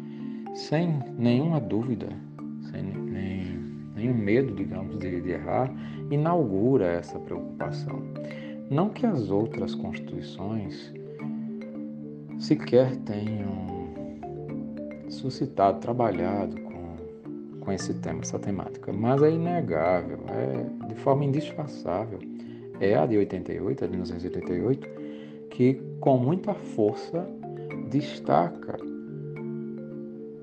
sem 0.55 0.99
nenhuma 1.17 1.61
dúvida, 1.61 2.09
sem 2.71 2.83
nem, 2.83 3.45
nenhum 3.95 4.15
medo, 4.15 4.55
digamos, 4.55 4.99
de, 4.99 5.21
de 5.21 5.31
errar, 5.31 5.73
inaugura 6.11 6.87
essa 6.87 7.19
preocupação. 7.21 8.03
Não 8.69 8.89
que 8.89 9.07
as 9.07 9.31
outras 9.31 9.75
constituições 9.75 10.93
sequer 12.39 12.97
tenham 12.97 13.71
suscitado, 15.09 15.79
trabalhado 15.81 16.70
com 17.61 17.73
esse 17.73 17.95
tema, 17.95 18.21
essa 18.23 18.39
temática, 18.39 18.93
mas 18.93 19.23
é 19.23 19.31
inegável, 19.31 20.19
é 20.29 20.87
de 20.89 20.95
forma 20.97 21.25
indisfarçável. 21.25 22.19
É 22.81 22.97
a 22.97 23.07
de 23.07 23.17
88, 23.19 23.85
a 23.85 23.87
de 23.87 23.93
1988, 23.93 24.89
que 25.51 25.75
com 26.01 26.17
muita 26.17 26.55
força 26.55 27.29
destaca 27.91 28.79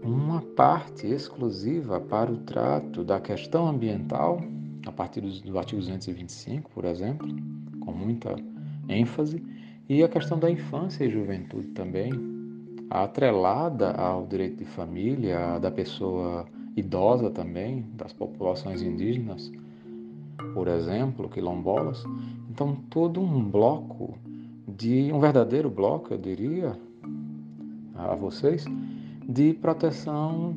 uma 0.03 0.41
parte 0.55 1.07
exclusiva 1.07 1.99
para 1.99 2.31
o 2.31 2.37
trato 2.37 3.03
da 3.03 3.19
questão 3.19 3.67
ambiental, 3.67 4.39
a 4.85 4.91
partir 4.91 5.21
do 5.21 5.57
artigo 5.57 5.81
225, 5.81 6.69
por 6.71 6.85
exemplo, 6.85 7.27
com 7.81 7.91
muita 7.91 8.35
ênfase, 8.87 9.43
e 9.89 10.03
a 10.03 10.07
questão 10.07 10.37
da 10.37 10.49
infância 10.49 11.03
e 11.03 11.09
juventude 11.09 11.67
também, 11.69 12.11
atrelada 12.89 13.91
ao 13.91 14.25
direito 14.25 14.57
de 14.57 14.65
família, 14.65 15.59
da 15.59 15.71
pessoa 15.71 16.45
idosa 16.77 17.31
também, 17.31 17.83
das 17.95 18.13
populações 18.13 18.83
indígenas, 18.83 19.51
por 20.53 20.67
exemplo, 20.67 21.27
quilombolas. 21.27 22.03
Então, 22.51 22.75
todo 22.89 23.19
um 23.19 23.43
bloco 23.43 24.15
de 24.67 25.11
um 25.11 25.19
verdadeiro 25.19 25.69
bloco, 25.71 26.13
eu 26.13 26.17
diria 26.19 26.77
a 27.95 28.13
vocês, 28.15 28.63
de 29.27 29.53
proteção 29.55 30.55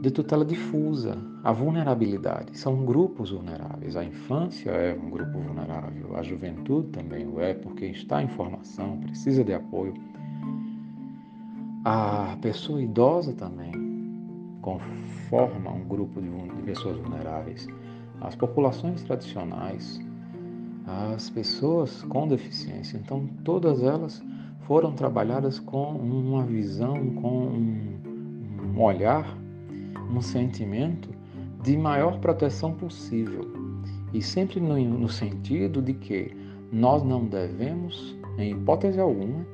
de 0.00 0.10
tutela 0.10 0.44
difusa, 0.44 1.16
a 1.42 1.50
vulnerabilidade. 1.50 2.56
São 2.56 2.84
grupos 2.84 3.30
vulneráveis. 3.30 3.96
A 3.96 4.04
infância 4.04 4.70
é 4.70 4.94
um 4.94 5.10
grupo 5.10 5.38
vulnerável, 5.38 6.16
a 6.16 6.22
juventude 6.22 6.88
também 6.88 7.26
o 7.26 7.40
é, 7.40 7.54
porque 7.54 7.86
está 7.86 8.22
em 8.22 8.28
formação, 8.28 8.98
precisa 8.98 9.42
de 9.42 9.52
apoio. 9.52 9.94
A 11.84 12.36
pessoa 12.40 12.80
idosa 12.80 13.32
também 13.32 13.83
conforma 14.64 15.70
um 15.70 15.84
grupo 15.86 16.22
de, 16.22 16.30
de 16.30 16.62
pessoas 16.62 16.96
vulneráveis. 16.96 17.68
As 18.22 18.34
populações 18.34 19.02
tradicionais, 19.02 20.00
as 20.86 21.28
pessoas 21.28 22.02
com 22.04 22.26
deficiência. 22.26 22.96
Então, 22.96 23.26
todas 23.44 23.82
elas 23.82 24.24
foram 24.60 24.92
trabalhadas 24.92 25.58
com 25.58 25.92
uma 25.96 26.42
visão, 26.44 26.94
com 27.16 27.46
um, 27.46 28.00
um 28.74 28.82
olhar, 28.82 29.36
um 30.10 30.22
sentimento 30.22 31.10
de 31.62 31.76
maior 31.76 32.18
proteção 32.20 32.72
possível. 32.72 33.52
E 34.14 34.22
sempre 34.22 34.60
no, 34.60 34.78
no 34.78 35.08
sentido 35.10 35.82
de 35.82 35.92
que 35.92 36.34
nós 36.72 37.02
não 37.02 37.26
devemos, 37.26 38.16
em 38.38 38.52
hipótese 38.52 38.98
alguma, 38.98 39.44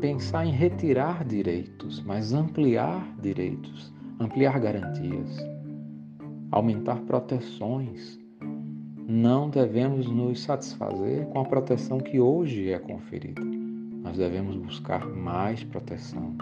pensar 0.00 0.46
em 0.46 0.52
retirar 0.52 1.22
direitos, 1.24 2.02
mas 2.02 2.32
ampliar 2.32 3.14
direitos 3.20 3.93
ampliar 4.24 4.58
garantias, 4.58 5.36
aumentar 6.50 6.96
proteções. 7.02 8.18
Não 9.06 9.50
devemos 9.50 10.06
nos 10.06 10.42
satisfazer 10.42 11.26
com 11.26 11.40
a 11.40 11.44
proteção 11.44 11.98
que 11.98 12.18
hoje 12.18 12.70
é 12.70 12.78
conferida, 12.78 13.42
mas 14.02 14.16
devemos 14.16 14.56
buscar 14.56 15.06
mais 15.06 15.62
proteção. 15.62 16.34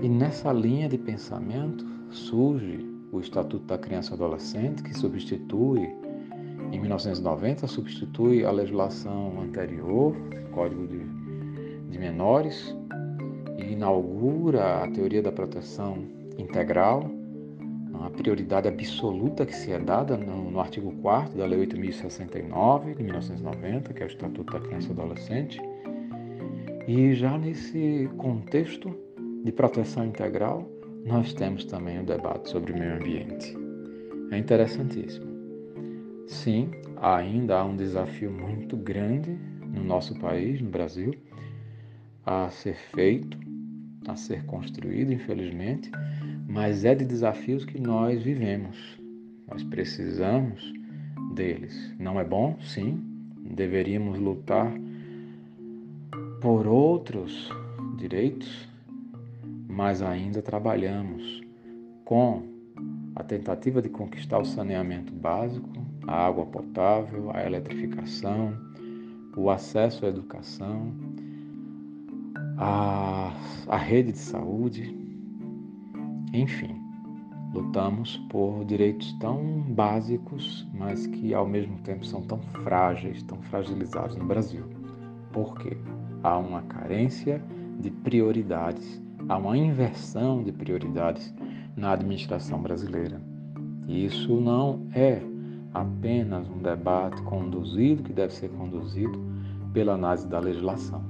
E 0.00 0.08
nessa 0.08 0.52
linha 0.52 0.88
de 0.88 0.96
pensamento 0.96 1.84
surge 2.10 2.88
o 3.12 3.18
Estatuto 3.18 3.66
da 3.66 3.76
Criança 3.76 4.12
e 4.12 4.14
Adolescente, 4.14 4.82
que 4.84 4.94
substitui, 4.94 5.92
em 6.70 6.78
1990, 6.78 7.66
substitui 7.66 8.44
a 8.44 8.52
legislação 8.52 9.40
anterior, 9.42 10.14
Código 10.52 10.86
de, 10.86 11.00
de 11.90 11.98
Menores, 11.98 12.74
inaugura 13.72 14.82
a 14.82 14.90
teoria 14.90 15.22
da 15.22 15.32
proteção 15.32 15.98
integral, 16.38 17.10
a 18.00 18.10
prioridade 18.10 18.66
absoluta 18.66 19.44
que 19.44 19.54
se 19.54 19.72
é 19.72 19.78
dada 19.78 20.16
no, 20.16 20.50
no 20.50 20.60
artigo 20.60 20.90
4 21.02 21.36
da 21.36 21.44
Lei 21.44 21.66
8.069 21.66 22.96
de 22.96 23.02
1990, 23.02 23.92
que 23.92 24.02
é 24.02 24.06
o 24.06 24.08
Estatuto 24.08 24.52
da 24.52 24.60
Criança 24.60 24.88
e 24.88 24.92
Adolescente. 24.92 25.60
E 26.88 27.14
já 27.14 27.36
nesse 27.36 28.08
contexto 28.16 28.94
de 29.44 29.52
proteção 29.52 30.06
integral, 30.06 30.68
nós 31.04 31.32
temos 31.32 31.64
também 31.64 32.00
o 32.00 32.04
debate 32.04 32.48
sobre 32.48 32.72
o 32.72 32.78
meio 32.78 32.96
ambiente. 32.96 33.56
É 34.30 34.38
interessantíssimo. 34.38 35.26
Sim, 36.26 36.70
ainda 36.96 37.58
há 37.58 37.64
um 37.64 37.76
desafio 37.76 38.30
muito 38.30 38.76
grande 38.76 39.30
no 39.74 39.84
nosso 39.84 40.18
país, 40.18 40.60
no 40.60 40.70
Brasil, 40.70 41.14
a 42.24 42.48
ser 42.50 42.76
feito, 42.76 43.38
a 44.10 44.16
ser 44.16 44.44
construído, 44.44 45.12
infelizmente, 45.12 45.90
mas 46.48 46.84
é 46.84 46.94
de 46.94 47.04
desafios 47.04 47.64
que 47.64 47.80
nós 47.80 48.22
vivemos. 48.22 48.76
Nós 49.48 49.62
precisamos 49.64 50.72
deles. 51.34 51.94
Não 51.98 52.18
é 52.18 52.24
bom? 52.24 52.56
Sim. 52.60 53.02
Deveríamos 53.54 54.18
lutar 54.18 54.72
por 56.40 56.66
outros 56.66 57.50
direitos, 57.98 58.68
mas 59.68 60.02
ainda 60.02 60.40
trabalhamos 60.40 61.42
com 62.04 62.42
a 63.14 63.22
tentativa 63.22 63.82
de 63.82 63.88
conquistar 63.88 64.38
o 64.38 64.44
saneamento 64.44 65.12
básico, 65.12 65.68
a 66.06 66.26
água 66.26 66.46
potável, 66.46 67.30
a 67.34 67.44
eletrificação, 67.44 68.56
o 69.36 69.50
acesso 69.50 70.06
à 70.06 70.08
educação, 70.08 70.92
a, 72.60 73.32
a 73.68 73.76
rede 73.78 74.12
de 74.12 74.18
saúde, 74.18 74.94
enfim, 76.34 76.78
lutamos 77.54 78.18
por 78.28 78.66
direitos 78.66 79.14
tão 79.14 79.62
básicos, 79.62 80.68
mas 80.74 81.06
que 81.06 81.32
ao 81.32 81.48
mesmo 81.48 81.78
tempo 81.78 82.04
são 82.04 82.20
tão 82.20 82.38
frágeis, 82.62 83.22
tão 83.22 83.40
fragilizados 83.42 84.14
no 84.16 84.26
Brasil. 84.26 84.64
Por 85.32 85.56
quê? 85.58 85.74
Há 86.22 86.36
uma 86.36 86.60
carência 86.62 87.42
de 87.80 87.90
prioridades, 87.90 89.02
há 89.26 89.38
uma 89.38 89.56
inversão 89.56 90.44
de 90.44 90.52
prioridades 90.52 91.34
na 91.74 91.92
administração 91.92 92.60
brasileira. 92.60 93.22
E 93.88 94.04
isso 94.04 94.38
não 94.38 94.86
é 94.92 95.22
apenas 95.72 96.46
um 96.50 96.58
debate 96.58 97.22
conduzido, 97.22 98.02
que 98.02 98.12
deve 98.12 98.34
ser 98.34 98.50
conduzido 98.50 99.18
pela 99.72 99.94
análise 99.94 100.28
da 100.28 100.38
legislação. 100.38 101.09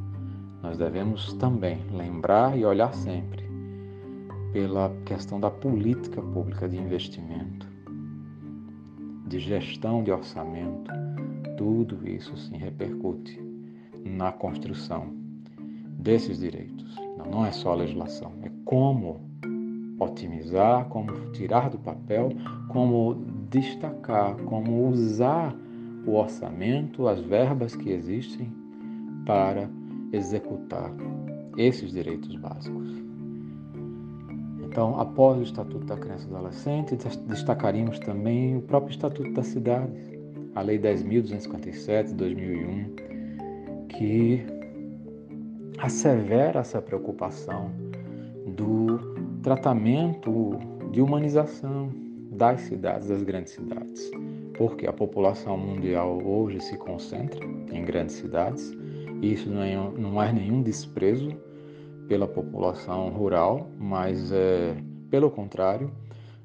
Nós 0.62 0.76
devemos 0.76 1.32
também 1.34 1.78
lembrar 1.90 2.56
e 2.56 2.64
olhar 2.64 2.92
sempre 2.94 3.48
pela 4.52 4.92
questão 5.04 5.40
da 5.40 5.50
política 5.50 6.20
pública 6.20 6.68
de 6.68 6.76
investimento, 6.76 7.66
de 9.26 9.38
gestão 9.38 10.02
de 10.02 10.10
orçamento, 10.10 10.90
tudo 11.56 12.06
isso 12.06 12.36
sim 12.36 12.56
repercute 12.56 13.40
na 14.04 14.32
construção 14.32 15.14
desses 15.98 16.38
direitos. 16.38 16.96
Não 17.30 17.46
é 17.46 17.52
só 17.52 17.72
a 17.72 17.76
legislação, 17.76 18.32
é 18.42 18.50
como 18.64 19.20
otimizar, 19.98 20.86
como 20.86 21.30
tirar 21.32 21.70
do 21.70 21.78
papel, 21.78 22.30
como 22.68 23.14
destacar, 23.50 24.36
como 24.42 24.88
usar 24.88 25.54
o 26.06 26.12
orçamento, 26.14 27.06
as 27.06 27.20
verbas 27.20 27.76
que 27.76 27.90
existem 27.90 28.52
para 29.24 29.68
executar 30.12 30.92
esses 31.56 31.92
direitos 31.92 32.34
básicos. 32.36 33.10
Então, 34.62 35.00
após 35.00 35.38
o 35.38 35.42
Estatuto 35.42 35.84
da 35.84 35.96
Criança 35.96 36.26
e 36.26 36.28
do 36.28 36.36
Adolescente, 36.36 36.96
destacaríamos 37.26 37.98
também 37.98 38.56
o 38.56 38.62
próprio 38.62 38.92
Estatuto 38.92 39.32
da 39.32 39.42
Cidade, 39.42 39.92
a 40.54 40.62
Lei 40.62 40.78
10.257 40.78 42.08
de 42.08 42.14
2001, 42.14 42.94
que 43.88 44.46
assevera 45.78 46.60
essa 46.60 46.80
preocupação 46.80 47.72
do 48.46 48.98
tratamento 49.42 50.58
de 50.92 51.00
humanização 51.00 51.90
das 52.30 52.60
cidades, 52.62 53.08
das 53.08 53.22
grandes 53.22 53.52
cidades. 53.54 54.10
Porque 54.56 54.86
a 54.86 54.92
população 54.92 55.56
mundial 55.56 56.20
hoje 56.22 56.60
se 56.60 56.76
concentra 56.76 57.44
em 57.44 57.84
grandes 57.84 58.16
cidades, 58.16 58.72
isso 59.22 59.50
não 59.50 59.62
é, 59.62 59.76
não 59.98 60.22
é 60.22 60.32
nenhum 60.32 60.62
desprezo 60.62 61.36
pela 62.08 62.26
população 62.26 63.08
rural, 63.10 63.70
mas 63.78 64.32
é, 64.32 64.76
pelo 65.10 65.30
contrário, 65.30 65.90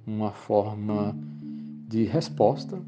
uma 0.05 0.31
forma 0.31 1.17
de 1.87 2.03
resposta 2.03 2.81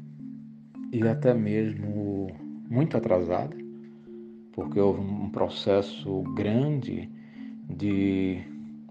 e 0.92 1.02
até 1.06 1.34
mesmo 1.34 2.28
muito 2.68 2.96
atrasada, 2.96 3.56
porque 4.52 4.78
houve 4.78 5.00
um 5.00 5.30
processo 5.30 6.22
grande 6.34 7.10
de 7.68 8.42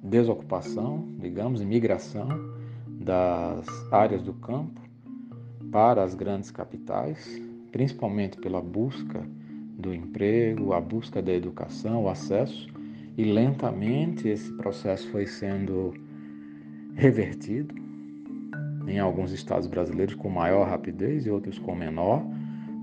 desocupação, 0.03 1.07
digamos, 1.19 1.61
imigração 1.61 2.27
das 2.87 3.65
áreas 3.91 4.21
do 4.21 4.33
campo 4.33 4.81
para 5.71 6.03
as 6.03 6.15
grandes 6.15 6.51
capitais, 6.51 7.41
principalmente 7.71 8.37
pela 8.37 8.61
busca 8.61 9.25
do 9.77 9.93
emprego, 9.93 10.73
a 10.73 10.81
busca 10.81 11.21
da 11.21 11.31
educação, 11.31 12.03
o 12.03 12.09
acesso 12.09 12.67
e 13.17 13.23
lentamente 13.23 14.27
esse 14.27 14.51
processo 14.53 15.07
foi 15.09 15.27
sendo 15.27 15.93
revertido 16.95 17.75
em 18.87 18.99
alguns 18.99 19.31
estados 19.31 19.67
brasileiros 19.67 20.15
com 20.15 20.29
maior 20.29 20.67
rapidez 20.67 21.25
e 21.25 21.29
outros 21.29 21.59
com 21.59 21.75
menor, 21.75 22.23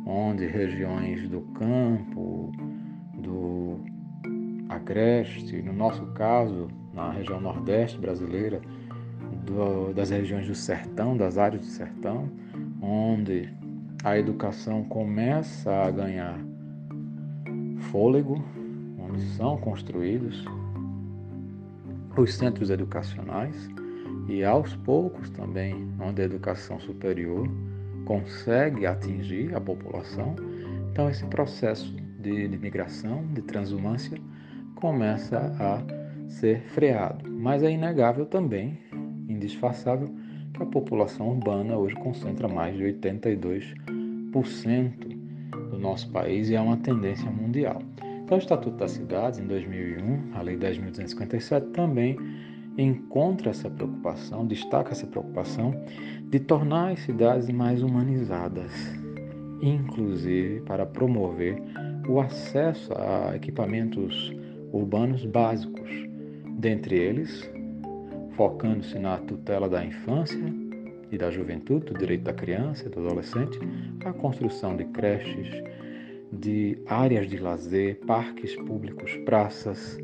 onde 0.07 0.47
regiões 0.47 1.29
do 1.29 1.41
campo, 1.41 2.53
do 3.15 3.81
agreste, 4.69 5.63
no 5.63 5.73
nosso 5.73 6.05
caso, 6.13 6.69
na 6.93 7.11
região 7.11 7.41
nordeste 7.41 7.99
brasileira, 7.99 8.61
do, 9.47 9.93
das 9.95 10.11
regiões 10.11 10.47
do 10.47 10.55
sertão, 10.55 11.17
das 11.17 11.39
áreas 11.39 11.63
do 11.63 11.67
sertão, 11.67 12.29
onde 12.81 13.49
a 14.05 14.19
educação 14.19 14.85
começa 14.85 15.71
a 15.71 15.91
ganhar 15.91 16.39
fôlego, 17.91 18.43
são 19.37 19.57
construídos 19.57 20.45
os 22.17 22.35
centros 22.35 22.71
educacionais 22.71 23.69
e 24.29 24.45
aos 24.45 24.75
poucos 24.77 25.31
também 25.31 25.89
onde 26.01 26.23
a 26.23 26.25
educação 26.25 26.79
superior 26.81 27.49
consegue 28.05 28.87
atingir 28.87 29.55
a 29.55 29.61
população, 29.61 30.35
então 30.93 31.09
esse 31.09 31.25
processo 31.27 31.95
de, 32.21 32.49
de 32.49 32.59
migração, 32.59 33.25
de 33.33 33.43
transumância, 33.43 34.19
começa 34.77 35.39
a 35.59 35.83
ser 36.29 36.61
freado. 36.69 37.31
Mas 37.31 37.63
é 37.63 37.71
inegável 37.71 38.27
também, 38.27 38.79
indisfaçável, 39.29 40.11
que 40.53 40.63
a 40.63 40.67
população 40.67 41.31
urbana 41.31 41.77
hoje 41.77 41.95
concentra 41.97 42.47
mais 42.47 42.77
de 42.77 42.85
82% 42.85 45.14
do 45.75 45.81
nosso 45.81 46.09
país 46.11 46.49
e 46.49 46.55
é 46.55 46.61
uma 46.61 46.77
tendência 46.77 47.31
mundial. 47.31 47.83
Então, 48.25 48.39
o 48.39 48.41
Estatuto 48.41 48.77
das 48.77 48.93
Cidades, 48.93 49.39
em 49.39 49.47
2001, 49.47 50.35
a 50.35 50.43
Lei 50.43 50.57
10.257, 50.57 51.73
também 51.73 52.17
encontra 52.79 53.51
essa 53.51 53.69
preocupação, 53.69 54.47
destaca 54.47 54.93
essa 54.93 55.07
preocupação 55.07 55.75
de 56.31 56.41
tornar 56.41 56.93
as 56.93 57.01
cidades 57.01 57.49
mais 57.51 57.83
humanizadas, 57.83 58.73
inclusive 59.61 60.61
para 60.63 60.87
promover 60.87 61.63
o 62.09 62.21
acesso 62.21 62.93
a 62.95 63.37
equipamentos 63.37 64.35
urbanos 64.73 65.25
básicos, 65.25 65.91
dentre 66.59 66.97
eles, 66.97 67.49
focando-se 68.37 68.99
na 68.99 69.19
tutela 69.19 69.69
da 69.69 69.85
infância 69.85 70.64
e 71.11 71.19
da 71.19 71.31
juventude, 71.31 71.87
do 71.87 71.99
direito 71.99 72.23
da 72.23 72.33
criança 72.33 72.87
e 72.87 72.91
do 72.91 73.01
adolescente, 73.01 73.59
a 74.05 74.13
construção 74.13 74.77
de 74.77 74.85
creches, 74.87 75.63
de 76.33 76.79
áreas 76.87 77.29
de 77.29 77.39
lazer, 77.39 78.01
parques 78.07 78.57
públicos, 78.57 79.17
praças, 79.25 79.99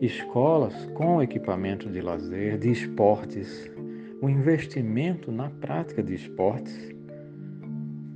escolas 0.00 0.74
com 0.94 1.22
equipamento 1.22 1.88
de 1.88 2.00
lazer, 2.00 2.58
de 2.58 2.70
esportes, 2.70 3.70
o 4.22 4.28
investimento 4.28 5.32
na 5.32 5.50
prática 5.50 6.02
de 6.02 6.14
esportes 6.14 6.94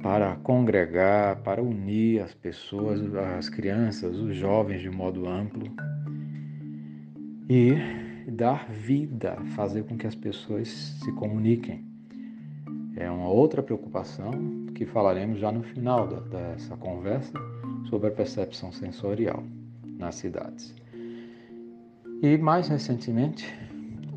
para 0.03 0.37
congregar, 0.37 1.37
para 1.37 1.63
unir 1.63 2.21
as 2.21 2.35
pessoas, 2.35 3.01
as 3.39 3.49
crianças, 3.49 4.19
os 4.19 4.37
jovens 4.37 4.83
de 4.83 4.91
modo 4.91 5.27
amplo. 5.27 5.67
E 7.49 7.73
dar 8.31 8.69
vida, 8.71 9.37
fazer 9.57 9.85
com 9.85 9.97
que 9.97 10.07
as 10.07 10.15
pessoas 10.15 10.69
se 10.69 11.11
comuniquem. 11.13 11.94
É 12.97 13.11
uma 13.11 13.29
outra 13.29 13.61
preocupação 13.61 14.31
que 14.75 14.87
falaremos 14.87 15.41
já 15.41 15.51
no 15.51 15.65
final 15.65 16.07
dessa 16.07 16.77
conversa 16.77 17.33
sobre 17.91 18.07
a 18.09 18.13
percepção 18.13 18.71
sensorial 18.71 19.43
nas 19.99 20.15
cidades. 20.15 20.73
E 22.23 22.39
mais 22.39 22.69
recentemente, 22.69 23.53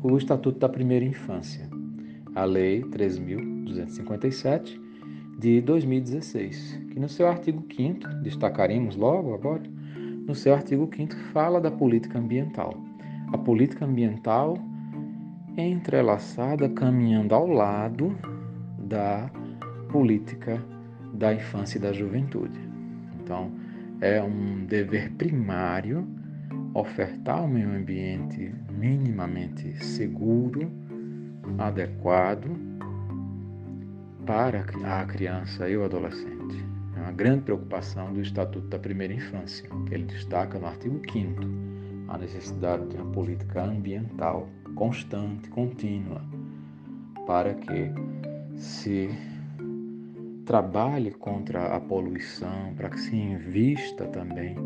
o 0.00 0.16
Estatuto 0.16 0.60
da 0.60 0.68
Primeira 0.68 1.04
Infância, 1.04 1.68
a 2.36 2.44
Lei 2.44 2.82
3.257 2.82 4.80
de 5.40 5.60
2016, 5.60 6.80
que 6.92 7.00
no 7.00 7.08
seu 7.08 7.26
artigo 7.26 7.64
5 7.74 8.08
destacaremos 8.22 8.94
logo 8.94 9.34
agora, 9.34 9.62
no 10.24 10.36
seu 10.36 10.54
artigo 10.54 10.88
5 10.94 11.16
fala 11.32 11.60
da 11.60 11.70
política 11.70 12.18
ambiental. 12.18 12.74
A 13.32 13.38
política 13.38 13.84
ambiental 13.84 14.56
é 15.56 15.66
entrelaçada, 15.66 16.68
caminhando 16.68 17.34
ao 17.34 17.48
lado 17.48 18.16
da 18.88 19.30
política 19.90 20.62
da 21.12 21.32
infância 21.32 21.78
e 21.78 21.80
da 21.80 21.92
juventude. 21.92 22.58
Então, 23.20 23.52
é 24.00 24.22
um 24.22 24.64
dever 24.66 25.10
primário 25.12 26.06
ofertar 26.74 27.44
um 27.44 27.48
meio 27.48 27.70
ambiente 27.70 28.54
minimamente 28.70 29.84
seguro, 29.84 30.70
adequado 31.58 32.48
para 34.24 34.60
a 34.84 35.04
criança 35.06 35.68
e 35.68 35.76
o 35.76 35.84
adolescente. 35.84 36.64
É 36.96 37.00
uma 37.00 37.12
grande 37.12 37.42
preocupação 37.42 38.12
do 38.12 38.20
Estatuto 38.20 38.68
da 38.68 38.78
Primeira 38.78 39.14
Infância, 39.14 39.68
que 39.86 39.94
ele 39.94 40.04
destaca 40.04 40.58
no 40.58 40.66
artigo 40.66 41.00
5 41.10 41.40
a 42.08 42.18
necessidade 42.18 42.86
de 42.88 42.96
uma 42.96 43.10
política 43.12 43.64
ambiental 43.64 44.48
constante, 44.74 45.48
contínua, 45.50 46.22
para 47.26 47.54
que 47.54 47.92
se 48.58 49.08
trabalhe 50.44 51.12
contra 51.12 51.76
a 51.76 51.80
poluição, 51.80 52.74
para 52.76 52.90
que 52.90 53.00
se 53.00 53.14
invista 53.14 54.06
também 54.06 54.56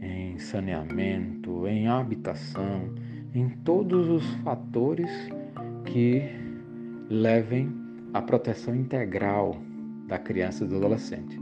em 0.00 0.38
saneamento, 0.38 1.66
em 1.66 1.88
habitação, 1.88 2.94
em 3.34 3.48
todos 3.64 4.08
os 4.08 4.34
fatores 4.42 5.10
que 5.84 6.22
levem 7.10 7.72
à 8.14 8.22
proteção 8.22 8.74
integral 8.74 9.56
da 10.06 10.18
criança 10.18 10.64
e 10.64 10.68
do 10.68 10.76
adolescente. 10.76 11.38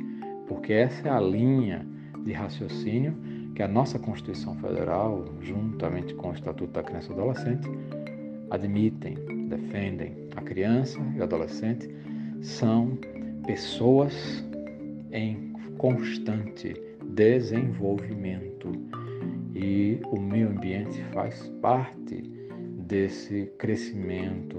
Porque 0.49 0.73
essa 0.73 1.09
é 1.09 1.11
a 1.11 1.21
linha 1.21 1.87
de 2.25 2.33
raciocínio 2.33 3.15
que 3.55 3.63
a 3.63 3.69
nossa 3.69 3.99
Constituição 3.99 4.57
Federal, 4.57 5.25
juntamente 5.41 6.15
com 6.15 6.31
o 6.31 6.33
Estatuto 6.33 6.73
da 6.73 6.83
Criança 6.83 7.13
e 7.13 7.15
do 7.15 7.21
Adolescente, 7.21 7.69
admitem, 8.51 9.17
defendem. 9.45 10.29
A 10.37 10.41
criança 10.41 10.99
e 11.15 11.21
o 11.21 11.23
adolescente 11.23 11.89
são 12.41 12.99
pessoas 13.47 14.45
em 15.13 15.53
constante 15.79 16.75
desenvolvimento 17.05 18.73
e 19.55 20.01
o 20.11 20.21
meio 20.21 20.49
ambiente 20.49 21.03
faz 21.13 21.49
parte 21.61 22.23
desse 22.87 23.47
crescimento 23.59 24.59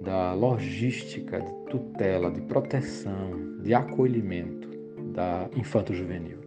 da 0.00 0.32
logística 0.32 1.40
de 1.40 1.52
tutela, 1.70 2.30
de 2.30 2.40
proteção, 2.42 3.58
de 3.62 3.74
acolhimento 3.74 4.68
da 5.12 5.48
infanto-juvenil. 5.56 6.38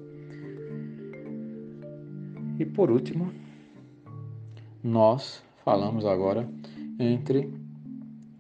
E 2.58 2.66
por 2.66 2.90
último, 2.90 3.32
nós 4.82 5.44
falamos 5.64 6.06
agora 6.06 6.48
entre 7.00 7.52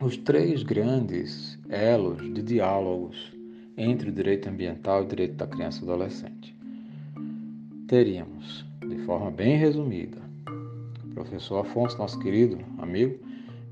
os 0.04 0.18
três 0.18 0.64
grandes 0.64 1.58
elos 1.70 2.22
de 2.34 2.42
diálogos 2.42 3.32
entre 3.78 4.10
o 4.10 4.12
direito 4.12 4.50
ambiental 4.50 5.02
e 5.02 5.06
o 5.06 5.08
direito 5.08 5.36
da 5.36 5.48
criança 5.48 5.80
e 5.80 5.84
adolescente. 5.84 6.56
Teríamos, 7.88 8.66
de 8.82 8.98
forma 9.06 9.32
bem 9.32 9.56
resumida, 9.56 10.18
o 11.06 11.14
professor 11.14 11.60
Afonso, 11.60 11.98
nosso 11.98 12.20
querido 12.20 12.58
amigo, 12.80 13.18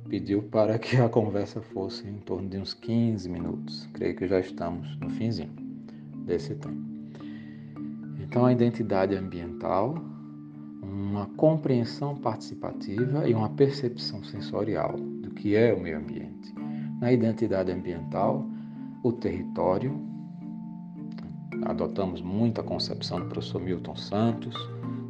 pediu 0.08 0.44
para 0.44 0.80
que 0.80 0.96
a 0.96 1.10
conversa 1.10 1.62
fosse 1.62 2.08
em 2.08 2.20
torno 2.20 2.48
de 2.48 2.58
uns 2.58 2.74
15 2.74 3.28
minutos. 3.28 3.90
Creio 3.94 4.16
que 4.16 4.28
já 4.28 4.40
estamos 4.40 4.98
no 5.02 5.10
finzinho 5.10 5.52
desse 6.26 6.56
tempo. 6.56 6.82
Então, 8.22 8.46
a 8.46 8.54
identidade 8.54 9.16
ambiental, 9.16 9.96
uma 10.82 11.26
compreensão 11.36 12.16
participativa 12.16 13.28
e 13.28 13.34
uma 13.34 13.50
percepção 13.50 14.24
sensorial 14.24 14.96
que 15.36 15.56
é 15.56 15.74
o 15.74 15.80
meio 15.80 15.98
ambiente. 15.98 16.54
Na 17.00 17.12
identidade 17.12 17.72
ambiental, 17.72 18.46
o 19.04 19.12
território, 19.12 20.00
adotamos 21.64 22.22
muito 22.22 22.62
a 22.62 22.64
concepção 22.64 23.20
do 23.20 23.26
professor 23.26 23.62
Milton 23.62 23.96
Santos 23.96 24.56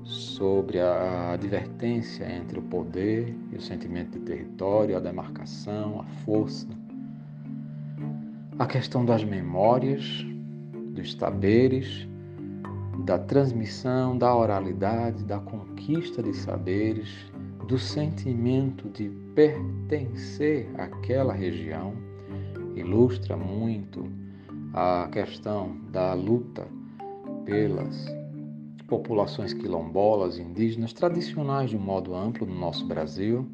sobre 0.04 0.80
a 0.80 1.34
advertência 1.34 2.26
entre 2.26 2.60
o 2.60 2.62
poder 2.62 3.36
e 3.52 3.56
o 3.56 3.62
sentimento 3.62 4.18
de 4.18 4.26
território, 4.26 4.98
a 4.98 5.00
demarcação, 5.00 6.02
a 6.02 6.04
força, 6.24 6.68
a 8.58 8.66
questão 8.66 9.06
das 9.06 9.24
memórias, 9.24 10.26
dos 10.94 11.14
saberes, 11.14 12.08
da 13.06 13.18
transmissão, 13.18 14.18
da 14.18 14.36
oralidade, 14.36 15.24
da 15.24 15.40
conquista 15.40 16.22
de 16.22 16.34
saberes, 16.36 17.31
do 17.72 17.80
sentimento 17.80 18.90
de 18.90 19.08
pertencer 19.34 20.70
àquela 20.78 21.32
região, 21.32 21.94
ilustra 22.76 23.38
muito 23.38 24.12
a 24.74 25.08
questão 25.10 25.78
da 25.90 26.14
luta 26.14 26.68
pelas 27.46 28.14
populações 28.88 29.54
quilombolas, 29.54 30.38
indígenas, 30.38 30.92
tradicionais 30.92 31.70
de 31.70 31.78
um 31.78 31.80
modo 31.80 32.14
amplo 32.14 32.46
no 32.46 32.54
nosso 32.54 32.86
Brasil, 32.86 33.48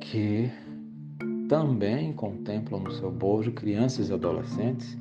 que 0.00 0.48
também 1.48 2.12
contemplam 2.12 2.78
no 2.78 2.92
seu 2.92 3.10
bojo 3.10 3.50
crianças 3.50 4.10
e 4.10 4.12
adolescentes 4.12 4.96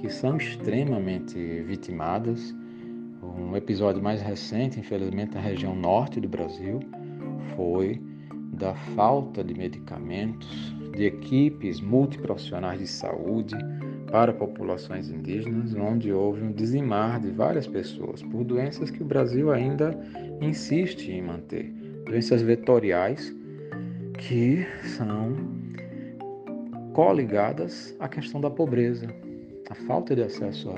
que 0.00 0.10
são 0.10 0.36
extremamente 0.36 1.38
vitimadas. 1.62 2.52
Um 3.22 3.56
episódio 3.56 4.02
mais 4.02 4.20
recente, 4.20 4.80
infelizmente, 4.80 5.32
na 5.32 5.40
região 5.40 5.76
norte 5.76 6.20
do 6.20 6.28
Brasil, 6.28 6.80
foi 7.56 8.00
da 8.52 8.74
falta 8.94 9.42
de 9.42 9.54
medicamentos, 9.54 10.74
de 10.96 11.04
equipes 11.04 11.80
multiprofissionais 11.80 12.78
de 12.78 12.86
saúde 12.86 13.56
para 14.10 14.32
populações 14.32 15.08
indígenas, 15.08 15.74
onde 15.74 16.12
houve 16.12 16.42
um 16.42 16.52
dizimar 16.52 17.20
de 17.20 17.30
várias 17.30 17.66
pessoas 17.66 18.22
por 18.22 18.44
doenças 18.44 18.90
que 18.90 19.02
o 19.02 19.06
Brasil 19.06 19.52
ainda 19.52 19.96
insiste 20.40 21.10
em 21.10 21.22
manter, 21.22 21.72
doenças 22.06 22.42
vetoriais 22.42 23.34
que 24.18 24.66
são 24.96 25.36
coligadas 26.92 27.96
à 28.00 28.08
questão 28.08 28.40
da 28.40 28.50
pobreza, 28.50 29.06
a 29.70 29.74
falta 29.74 30.14
de 30.14 30.22
acesso 30.22 30.74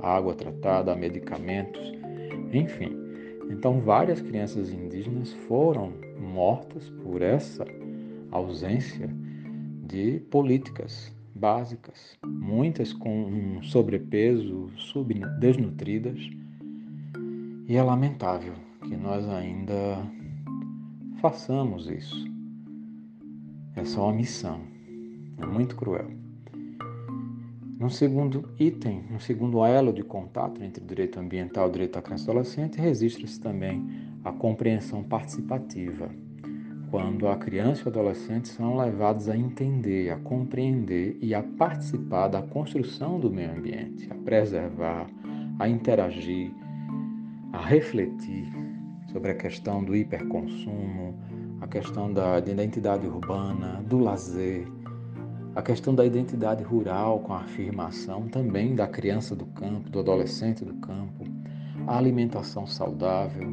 à 0.00 0.16
água 0.16 0.34
tratada, 0.34 0.92
a 0.92 0.96
medicamentos, 0.96 1.92
enfim. 2.52 3.07
Então, 3.50 3.80
várias 3.80 4.20
crianças 4.20 4.70
indígenas 4.70 5.32
foram 5.46 5.92
mortas 6.20 6.88
por 7.02 7.22
essa 7.22 7.64
ausência 8.30 9.08
de 9.86 10.20
políticas 10.30 11.14
básicas, 11.34 12.18
muitas 12.26 12.92
com 12.92 13.60
sobrepeso, 13.62 14.70
desnutridas, 15.38 16.18
e 17.66 17.76
é 17.76 17.82
lamentável 17.82 18.54
que 18.82 18.96
nós 18.96 19.28
ainda 19.28 19.98
façamos 21.20 21.88
isso. 21.88 22.26
Essa 23.76 24.00
omissão 24.00 24.60
é 25.38 25.46
muito 25.46 25.76
cruel. 25.76 26.17
No 27.78 27.88
segundo 27.88 28.48
item, 28.58 29.04
no 29.08 29.20
segundo 29.20 29.64
elo 29.64 29.92
de 29.92 30.02
contato 30.02 30.64
entre 30.64 30.82
o 30.82 30.86
direito 30.86 31.20
ambiental 31.20 31.66
e 31.66 31.68
o 31.68 31.72
direito 31.72 31.92
da 31.92 32.02
criança 32.02 32.26
e 32.26 32.30
adolescente, 32.30 32.80
registra-se 32.80 33.40
também 33.40 33.86
a 34.24 34.32
compreensão 34.32 35.04
participativa, 35.04 36.10
quando 36.90 37.28
a 37.28 37.36
criança 37.36 37.82
e 37.82 37.84
o 37.84 37.88
adolescente 37.88 38.48
são 38.48 38.76
levados 38.76 39.28
a 39.28 39.36
entender, 39.36 40.10
a 40.10 40.16
compreender 40.16 41.18
e 41.22 41.32
a 41.32 41.40
participar 41.40 42.26
da 42.26 42.42
construção 42.42 43.20
do 43.20 43.30
meio 43.30 43.52
ambiente, 43.52 44.08
a 44.10 44.14
preservar, 44.16 45.06
a 45.56 45.68
interagir, 45.68 46.50
a 47.52 47.64
refletir 47.64 48.48
sobre 49.12 49.30
a 49.30 49.36
questão 49.36 49.84
do 49.84 49.94
hiperconsumo, 49.94 51.14
a 51.60 51.66
questão 51.68 52.12
da 52.12 52.40
identidade 52.40 53.06
urbana, 53.06 53.80
do 53.88 54.00
lazer, 54.00 54.66
a 55.58 55.62
questão 55.62 55.92
da 55.92 56.06
identidade 56.06 56.62
rural 56.62 57.18
com 57.18 57.32
a 57.32 57.38
afirmação 57.38 58.28
também 58.28 58.76
da 58.76 58.86
criança 58.86 59.34
do 59.34 59.44
campo, 59.44 59.90
do 59.90 59.98
adolescente 59.98 60.64
do 60.64 60.74
campo, 60.74 61.24
a 61.84 61.98
alimentação 61.98 62.64
saudável, 62.64 63.50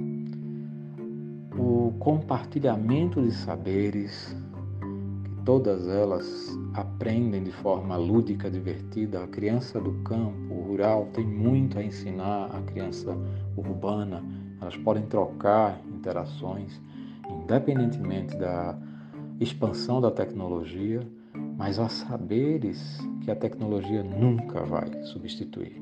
o 1.57 1.95
compartilhamento 1.97 3.19
de 3.19 3.31
saberes, 3.31 4.37
que 5.23 5.31
todas 5.43 5.87
elas 5.87 6.55
aprendem 6.75 7.43
de 7.43 7.51
forma 7.51 7.97
lúdica, 7.97 8.51
divertida. 8.51 9.23
A 9.23 9.27
criança 9.27 9.81
do 9.81 9.93
campo 10.03 10.53
rural 10.53 11.07
tem 11.11 11.25
muito 11.25 11.79
a 11.79 11.83
ensinar 11.83 12.55
à 12.55 12.61
criança 12.61 13.17
urbana. 13.57 14.23
Elas 14.61 14.77
podem 14.77 15.07
trocar 15.07 15.81
interações, 15.87 16.79
independentemente 17.27 18.37
da 18.37 18.77
expansão 19.39 19.99
da 19.99 20.11
tecnologia, 20.11 21.01
mas 21.57 21.79
há 21.79 21.87
saberes 21.87 22.99
que 23.21 23.31
a 23.31 23.35
tecnologia 23.35 24.03
nunca 24.03 24.63
vai 24.63 25.03
substituir. 25.03 25.81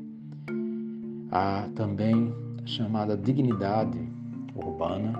Há 1.31 1.67
também 1.75 2.33
a 2.63 2.67
chamada 2.67 3.17
dignidade 3.17 3.99
urbana, 4.55 5.13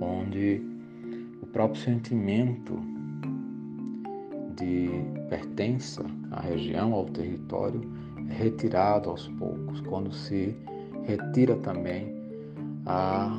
onde 0.00 0.62
o 1.42 1.46
próprio 1.46 1.80
sentimento 1.80 2.78
de 4.56 4.88
pertença 5.28 6.04
à 6.30 6.40
região, 6.40 6.94
ao 6.94 7.04
território, 7.04 7.80
é 8.30 8.32
retirado 8.32 9.10
aos 9.10 9.28
poucos, 9.28 9.80
quando 9.82 10.12
se 10.12 10.56
retira 11.04 11.56
também 11.56 12.14
a 12.86 13.38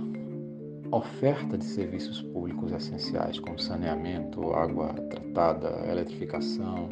oferta 0.92 1.58
de 1.58 1.66
serviços 1.66 2.22
públicos 2.22 2.72
essenciais, 2.72 3.40
como 3.40 3.60
saneamento, 3.60 4.54
água 4.54 4.94
tratada, 5.10 5.86
eletrificação, 5.90 6.90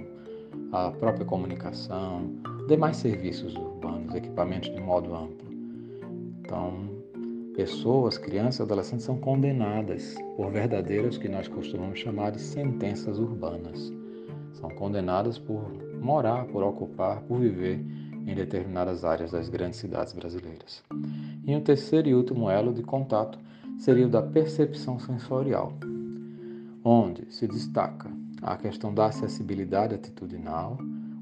a 0.72 0.92
própria 0.92 1.26
comunicação, 1.26 2.32
demais 2.68 2.98
serviços 2.98 3.56
urbanos, 3.56 4.14
equipamentos 4.14 4.70
de 4.70 4.82
modo 4.82 5.16
amplo. 5.16 5.48
Então, 6.42 6.90
pessoas, 7.56 8.18
crianças 8.18 8.62
adolescentes 8.62 9.06
são 9.06 9.18
condenadas 9.18 10.16
por 10.36 10.52
verdadeiras 10.52 11.18
que 11.18 11.30
nós 11.30 11.48
costumamos 11.48 12.00
chamar 12.00 12.32
de 12.32 12.42
sentenças 12.42 13.18
urbanas. 13.18 13.94
São 14.54 14.70
condenadas 14.72 15.38
por 15.38 15.72
morar, 16.02 16.46
por 16.46 16.64
ocupar, 16.64 17.22
por 17.22 17.40
viver 17.40 17.80
em 18.28 18.34
determinadas 18.34 19.06
áreas 19.06 19.32
das 19.32 19.50
grandes 19.50 19.80
cidades 19.80 20.14
brasileiras. 20.14 20.84
E 21.46 21.56
o 21.56 21.62
terceiro 21.62 22.10
e 22.10 22.16
último 22.16 22.50
elo 22.50 22.74
de 22.74 22.82
contato 22.82 23.38
seria 23.78 24.08
o 24.08 24.10
da 24.10 24.22
percepção 24.22 25.00
sensorial, 25.00 25.74
onde 26.84 27.26
se 27.30 27.48
destaca 27.48 28.10
a 28.42 28.56
questão 28.58 28.94
da 28.94 29.08
acessibilidade 29.08 29.96
atitudinal, 29.96 30.78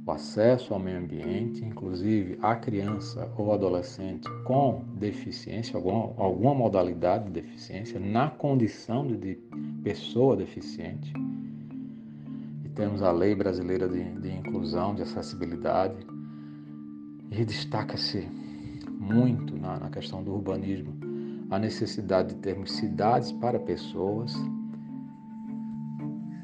o 0.06 0.12
acesso 0.12 0.74
ao 0.74 0.80
meio 0.80 1.00
ambiente, 1.00 1.64
inclusive 1.64 2.38
a 2.42 2.56
criança 2.56 3.32
ou 3.38 3.54
adolescente 3.54 4.30
com 4.44 4.84
deficiência, 4.96 5.78
alguma, 5.78 6.14
alguma 6.18 6.54
modalidade 6.54 7.26
de 7.26 7.32
deficiência, 7.32 8.00
na 8.00 8.30
condição 8.30 9.08
de, 9.08 9.16
de 9.16 9.40
pessoa 9.82 10.36
deficiente. 10.36 11.14
E 12.66 12.70
temos 12.70 13.02
a 13.02 13.12
Lei 13.14 13.34
Brasileira 13.34 13.88
de, 13.88 14.04
de 14.20 14.30
Inclusão, 14.30 14.94
de 14.94 15.04
Acessibilidade, 15.04 15.96
e 17.32 17.46
destaca-se 17.46 18.28
muito 19.00 19.56
na, 19.58 19.80
na 19.80 19.90
questão 19.90 20.22
do 20.22 20.34
urbanismo 20.34 21.03
a 21.54 21.60
necessidade 21.60 22.34
de 22.34 22.42
termos 22.42 22.72
cidades 22.72 23.32
para 23.32 23.60
pessoas, 23.60 24.36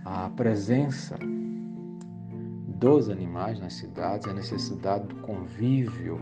a 0.06 0.30
presença 0.30 1.17
dos 2.78 3.10
animais 3.10 3.60
nas 3.60 3.74
cidades, 3.74 4.28
a 4.28 4.34
necessidade 4.34 5.08
do 5.08 5.15
convívio, 5.15 6.19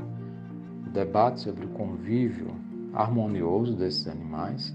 o 0.85 0.89
debate 0.89 1.41
sobre 1.41 1.65
o 1.65 1.69
convívio 1.69 2.55
harmonioso 2.93 3.75
desses 3.75 4.07
animais 4.07 4.73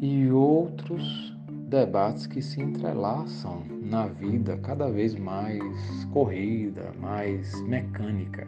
e 0.00 0.30
outros 0.30 1.36
debates 1.68 2.28
que 2.28 2.40
se 2.40 2.62
entrelaçam 2.62 3.64
na 3.82 4.06
vida 4.06 4.56
cada 4.58 4.88
vez 4.88 5.16
mais 5.16 6.04
corrida, 6.12 6.92
mais 7.00 7.60
mecânica 7.62 8.46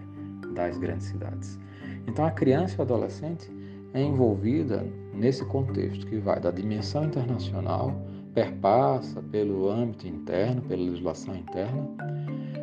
das 0.54 0.78
grandes 0.78 1.08
cidades. 1.08 1.58
Então 2.06 2.24
a 2.24 2.30
criança 2.30 2.76
e 2.76 2.78
o 2.78 2.82
adolescente 2.82 3.57
é 3.94 4.02
envolvida 4.02 4.86
nesse 5.14 5.44
contexto 5.44 6.06
que 6.06 6.18
vai 6.18 6.40
da 6.40 6.50
dimensão 6.50 7.04
internacional, 7.04 7.94
perpassa 8.34 9.22
pelo 9.22 9.68
âmbito 9.68 10.06
interno, 10.06 10.62
pela 10.62 10.82
legislação 10.82 11.34
interna, 11.34 11.88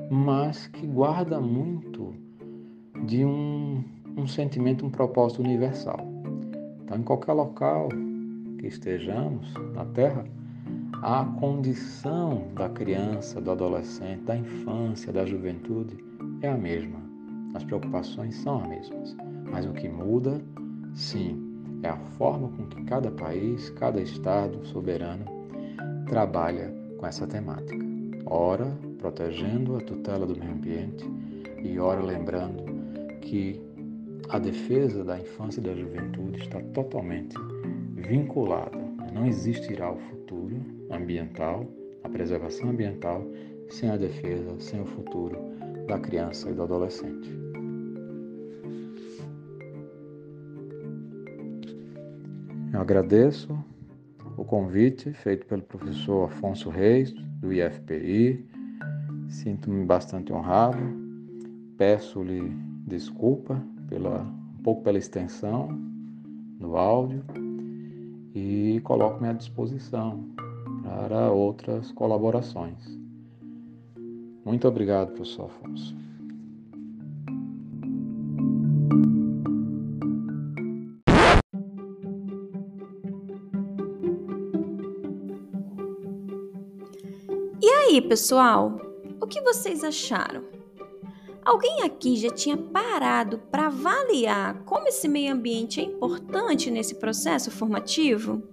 mas 0.10 0.68
que 0.68 0.86
guarda 0.86 1.40
muito 1.40 2.14
de 3.06 3.26
um, 3.26 3.84
um 4.16 4.28
sentimento, 4.28 4.86
um 4.86 4.90
propósito 4.90 5.42
universal. 5.42 6.00
Então, 6.84 6.98
em 6.98 7.04
qualquer 7.04 7.34
local 7.34 7.90
que 8.60 8.68
estejamos 8.68 9.54
na 9.74 9.86
Terra, 9.86 10.26
a 11.02 11.26
condição 11.40 12.48
da 12.56 12.70
criança, 12.70 13.42
do 13.42 13.52
adolescente, 13.52 14.22
da 14.22 14.38
infância, 14.38 15.12
da 15.12 15.26
juventude 15.26 15.98
é 16.42 16.50
a 16.50 16.58
mesma. 16.58 17.00
As 17.54 17.64
preocupações 17.64 18.36
são 18.36 18.60
as 18.60 18.68
mesmas, 18.68 19.18
mas 19.52 19.66
o 19.66 19.74
que 19.74 19.88
muda 19.88 20.42
Sim, 20.96 21.80
é 21.84 21.90
a 21.90 21.98
forma 21.98 22.48
com 22.56 22.66
que 22.68 22.82
cada 22.86 23.12
país, 23.12 23.70
cada 23.72 24.02
estado 24.02 24.66
soberano 24.66 25.26
trabalha 26.08 26.74
com 26.98 27.06
essa 27.06 27.28
temática. 27.28 27.86
Ora, 28.26 28.66
protegendo 28.98 29.76
a 29.76 29.82
tutela 29.82 30.26
do 30.26 30.40
meio 30.40 30.54
ambiente 30.54 31.06
e 31.62 31.78
ora 31.80 32.02
lembrando 32.02 32.64
que 33.20 33.62
a 34.30 34.40
defesa 34.40 35.04
da 35.04 35.20
infância 35.20 35.60
e 35.60 35.64
da 35.64 35.76
juventude 35.76 36.40
está 36.40 36.62
totalmente 36.74 37.36
vinculada. 37.94 38.78
Não 39.14 39.28
existirá 39.28 39.92
o 39.92 39.98
futuro 39.98 40.56
ambiental, 40.90 41.68
a 42.06 42.10
preservação 42.10 42.70
ambiental, 42.70 43.22
sem 43.70 43.90
a 43.90 43.98
defesa, 43.98 44.56
sem 44.60 44.82
o 44.82 44.86
futuro 44.86 45.38
da 45.88 46.00
criança 46.00 46.50
e 46.50 46.54
do 46.54 46.64
adolescente. 46.64 47.45
Eu 52.76 52.82
agradeço 52.82 53.58
o 54.36 54.44
convite 54.44 55.14
feito 55.14 55.46
pelo 55.46 55.62
professor 55.62 56.26
Afonso 56.26 56.70
Reis, 56.70 57.14
do 57.40 57.54
IFPI. 57.54 58.46
Sinto-me 59.30 59.86
bastante 59.86 60.34
honrado. 60.34 60.78
Peço-lhe 61.78 62.52
desculpa 62.86 63.64
pela, 63.88 64.24
um 64.24 64.62
pouco 64.62 64.84
pela 64.84 64.98
extensão 64.98 65.70
do 66.60 66.76
áudio 66.76 67.24
e 68.36 68.82
coloco-me 68.84 69.30
à 69.30 69.32
disposição 69.32 70.28
para 70.84 71.32
outras 71.32 71.94
colaborações. 71.94 73.00
Muito 74.44 74.68
obrigado, 74.68 75.14
professor 75.14 75.46
Afonso. 75.46 75.96
Aí, 87.96 88.02
pessoal, 88.02 88.78
o 89.22 89.28
que 89.28 89.42
vocês 89.42 89.84
acharam? 89.84 90.44
Alguém 91.44 91.84
aqui 91.84 92.18
já 92.18 92.30
tinha 92.30 92.58
parado 92.58 93.38
para 93.50 93.68
avaliar 93.68 94.64
como 94.66 94.88
esse 94.88 95.08
meio 95.08 95.34
ambiente 95.34 95.80
é 95.80 95.84
importante 95.84 96.70
nesse 96.70 96.96
processo 96.96 97.50
formativo? 97.52 98.44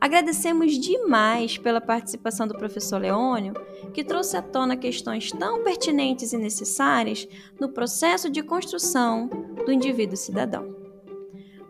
Agradecemos 0.00 0.72
demais 0.72 1.56
pela 1.56 1.80
participação 1.80 2.48
do 2.48 2.58
professor 2.58 3.00
Leônio, 3.00 3.54
que 3.92 4.02
trouxe 4.02 4.36
à 4.36 4.42
tona 4.42 4.76
questões 4.76 5.30
tão 5.30 5.62
pertinentes 5.62 6.32
e 6.32 6.36
necessárias 6.36 7.28
no 7.60 7.68
processo 7.68 8.28
de 8.28 8.42
construção 8.42 9.28
do 9.64 9.70
indivíduo 9.70 10.16
cidadão. 10.16 10.74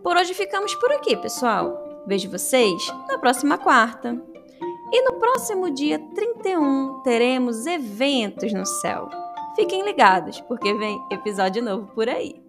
Por 0.03 0.17
hoje 0.17 0.33
ficamos 0.33 0.75
por 0.75 0.91
aqui, 0.91 1.17
pessoal. 1.17 2.03
Vejo 2.07 2.31
vocês 2.31 2.89
na 3.09 3.19
próxima 3.19 3.59
quarta. 3.59 4.21
E 4.97 5.03
no 5.03 5.15
próximo 5.15 5.73
dia 5.73 5.99
31 5.99 7.01
teremos 7.03 7.67
eventos 7.67 8.53
no 8.53 8.65
céu. 8.65 9.11
Fiquem 9.57 9.83
ligados, 9.83 10.41
porque 10.43 10.73
vem 10.73 11.05
episódio 11.11 11.61
novo 11.65 11.93
por 11.93 12.09
aí. 12.09 12.41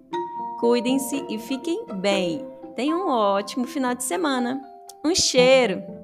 Cuidem-se 0.59 1.25
e 1.27 1.39
fiquem 1.39 1.83
bem. 1.95 2.47
Tenham 2.75 3.07
um 3.07 3.09
ótimo 3.09 3.65
final 3.65 3.95
de 3.95 4.03
semana. 4.03 4.61
Um 5.03 5.15
cheiro! 5.15 5.94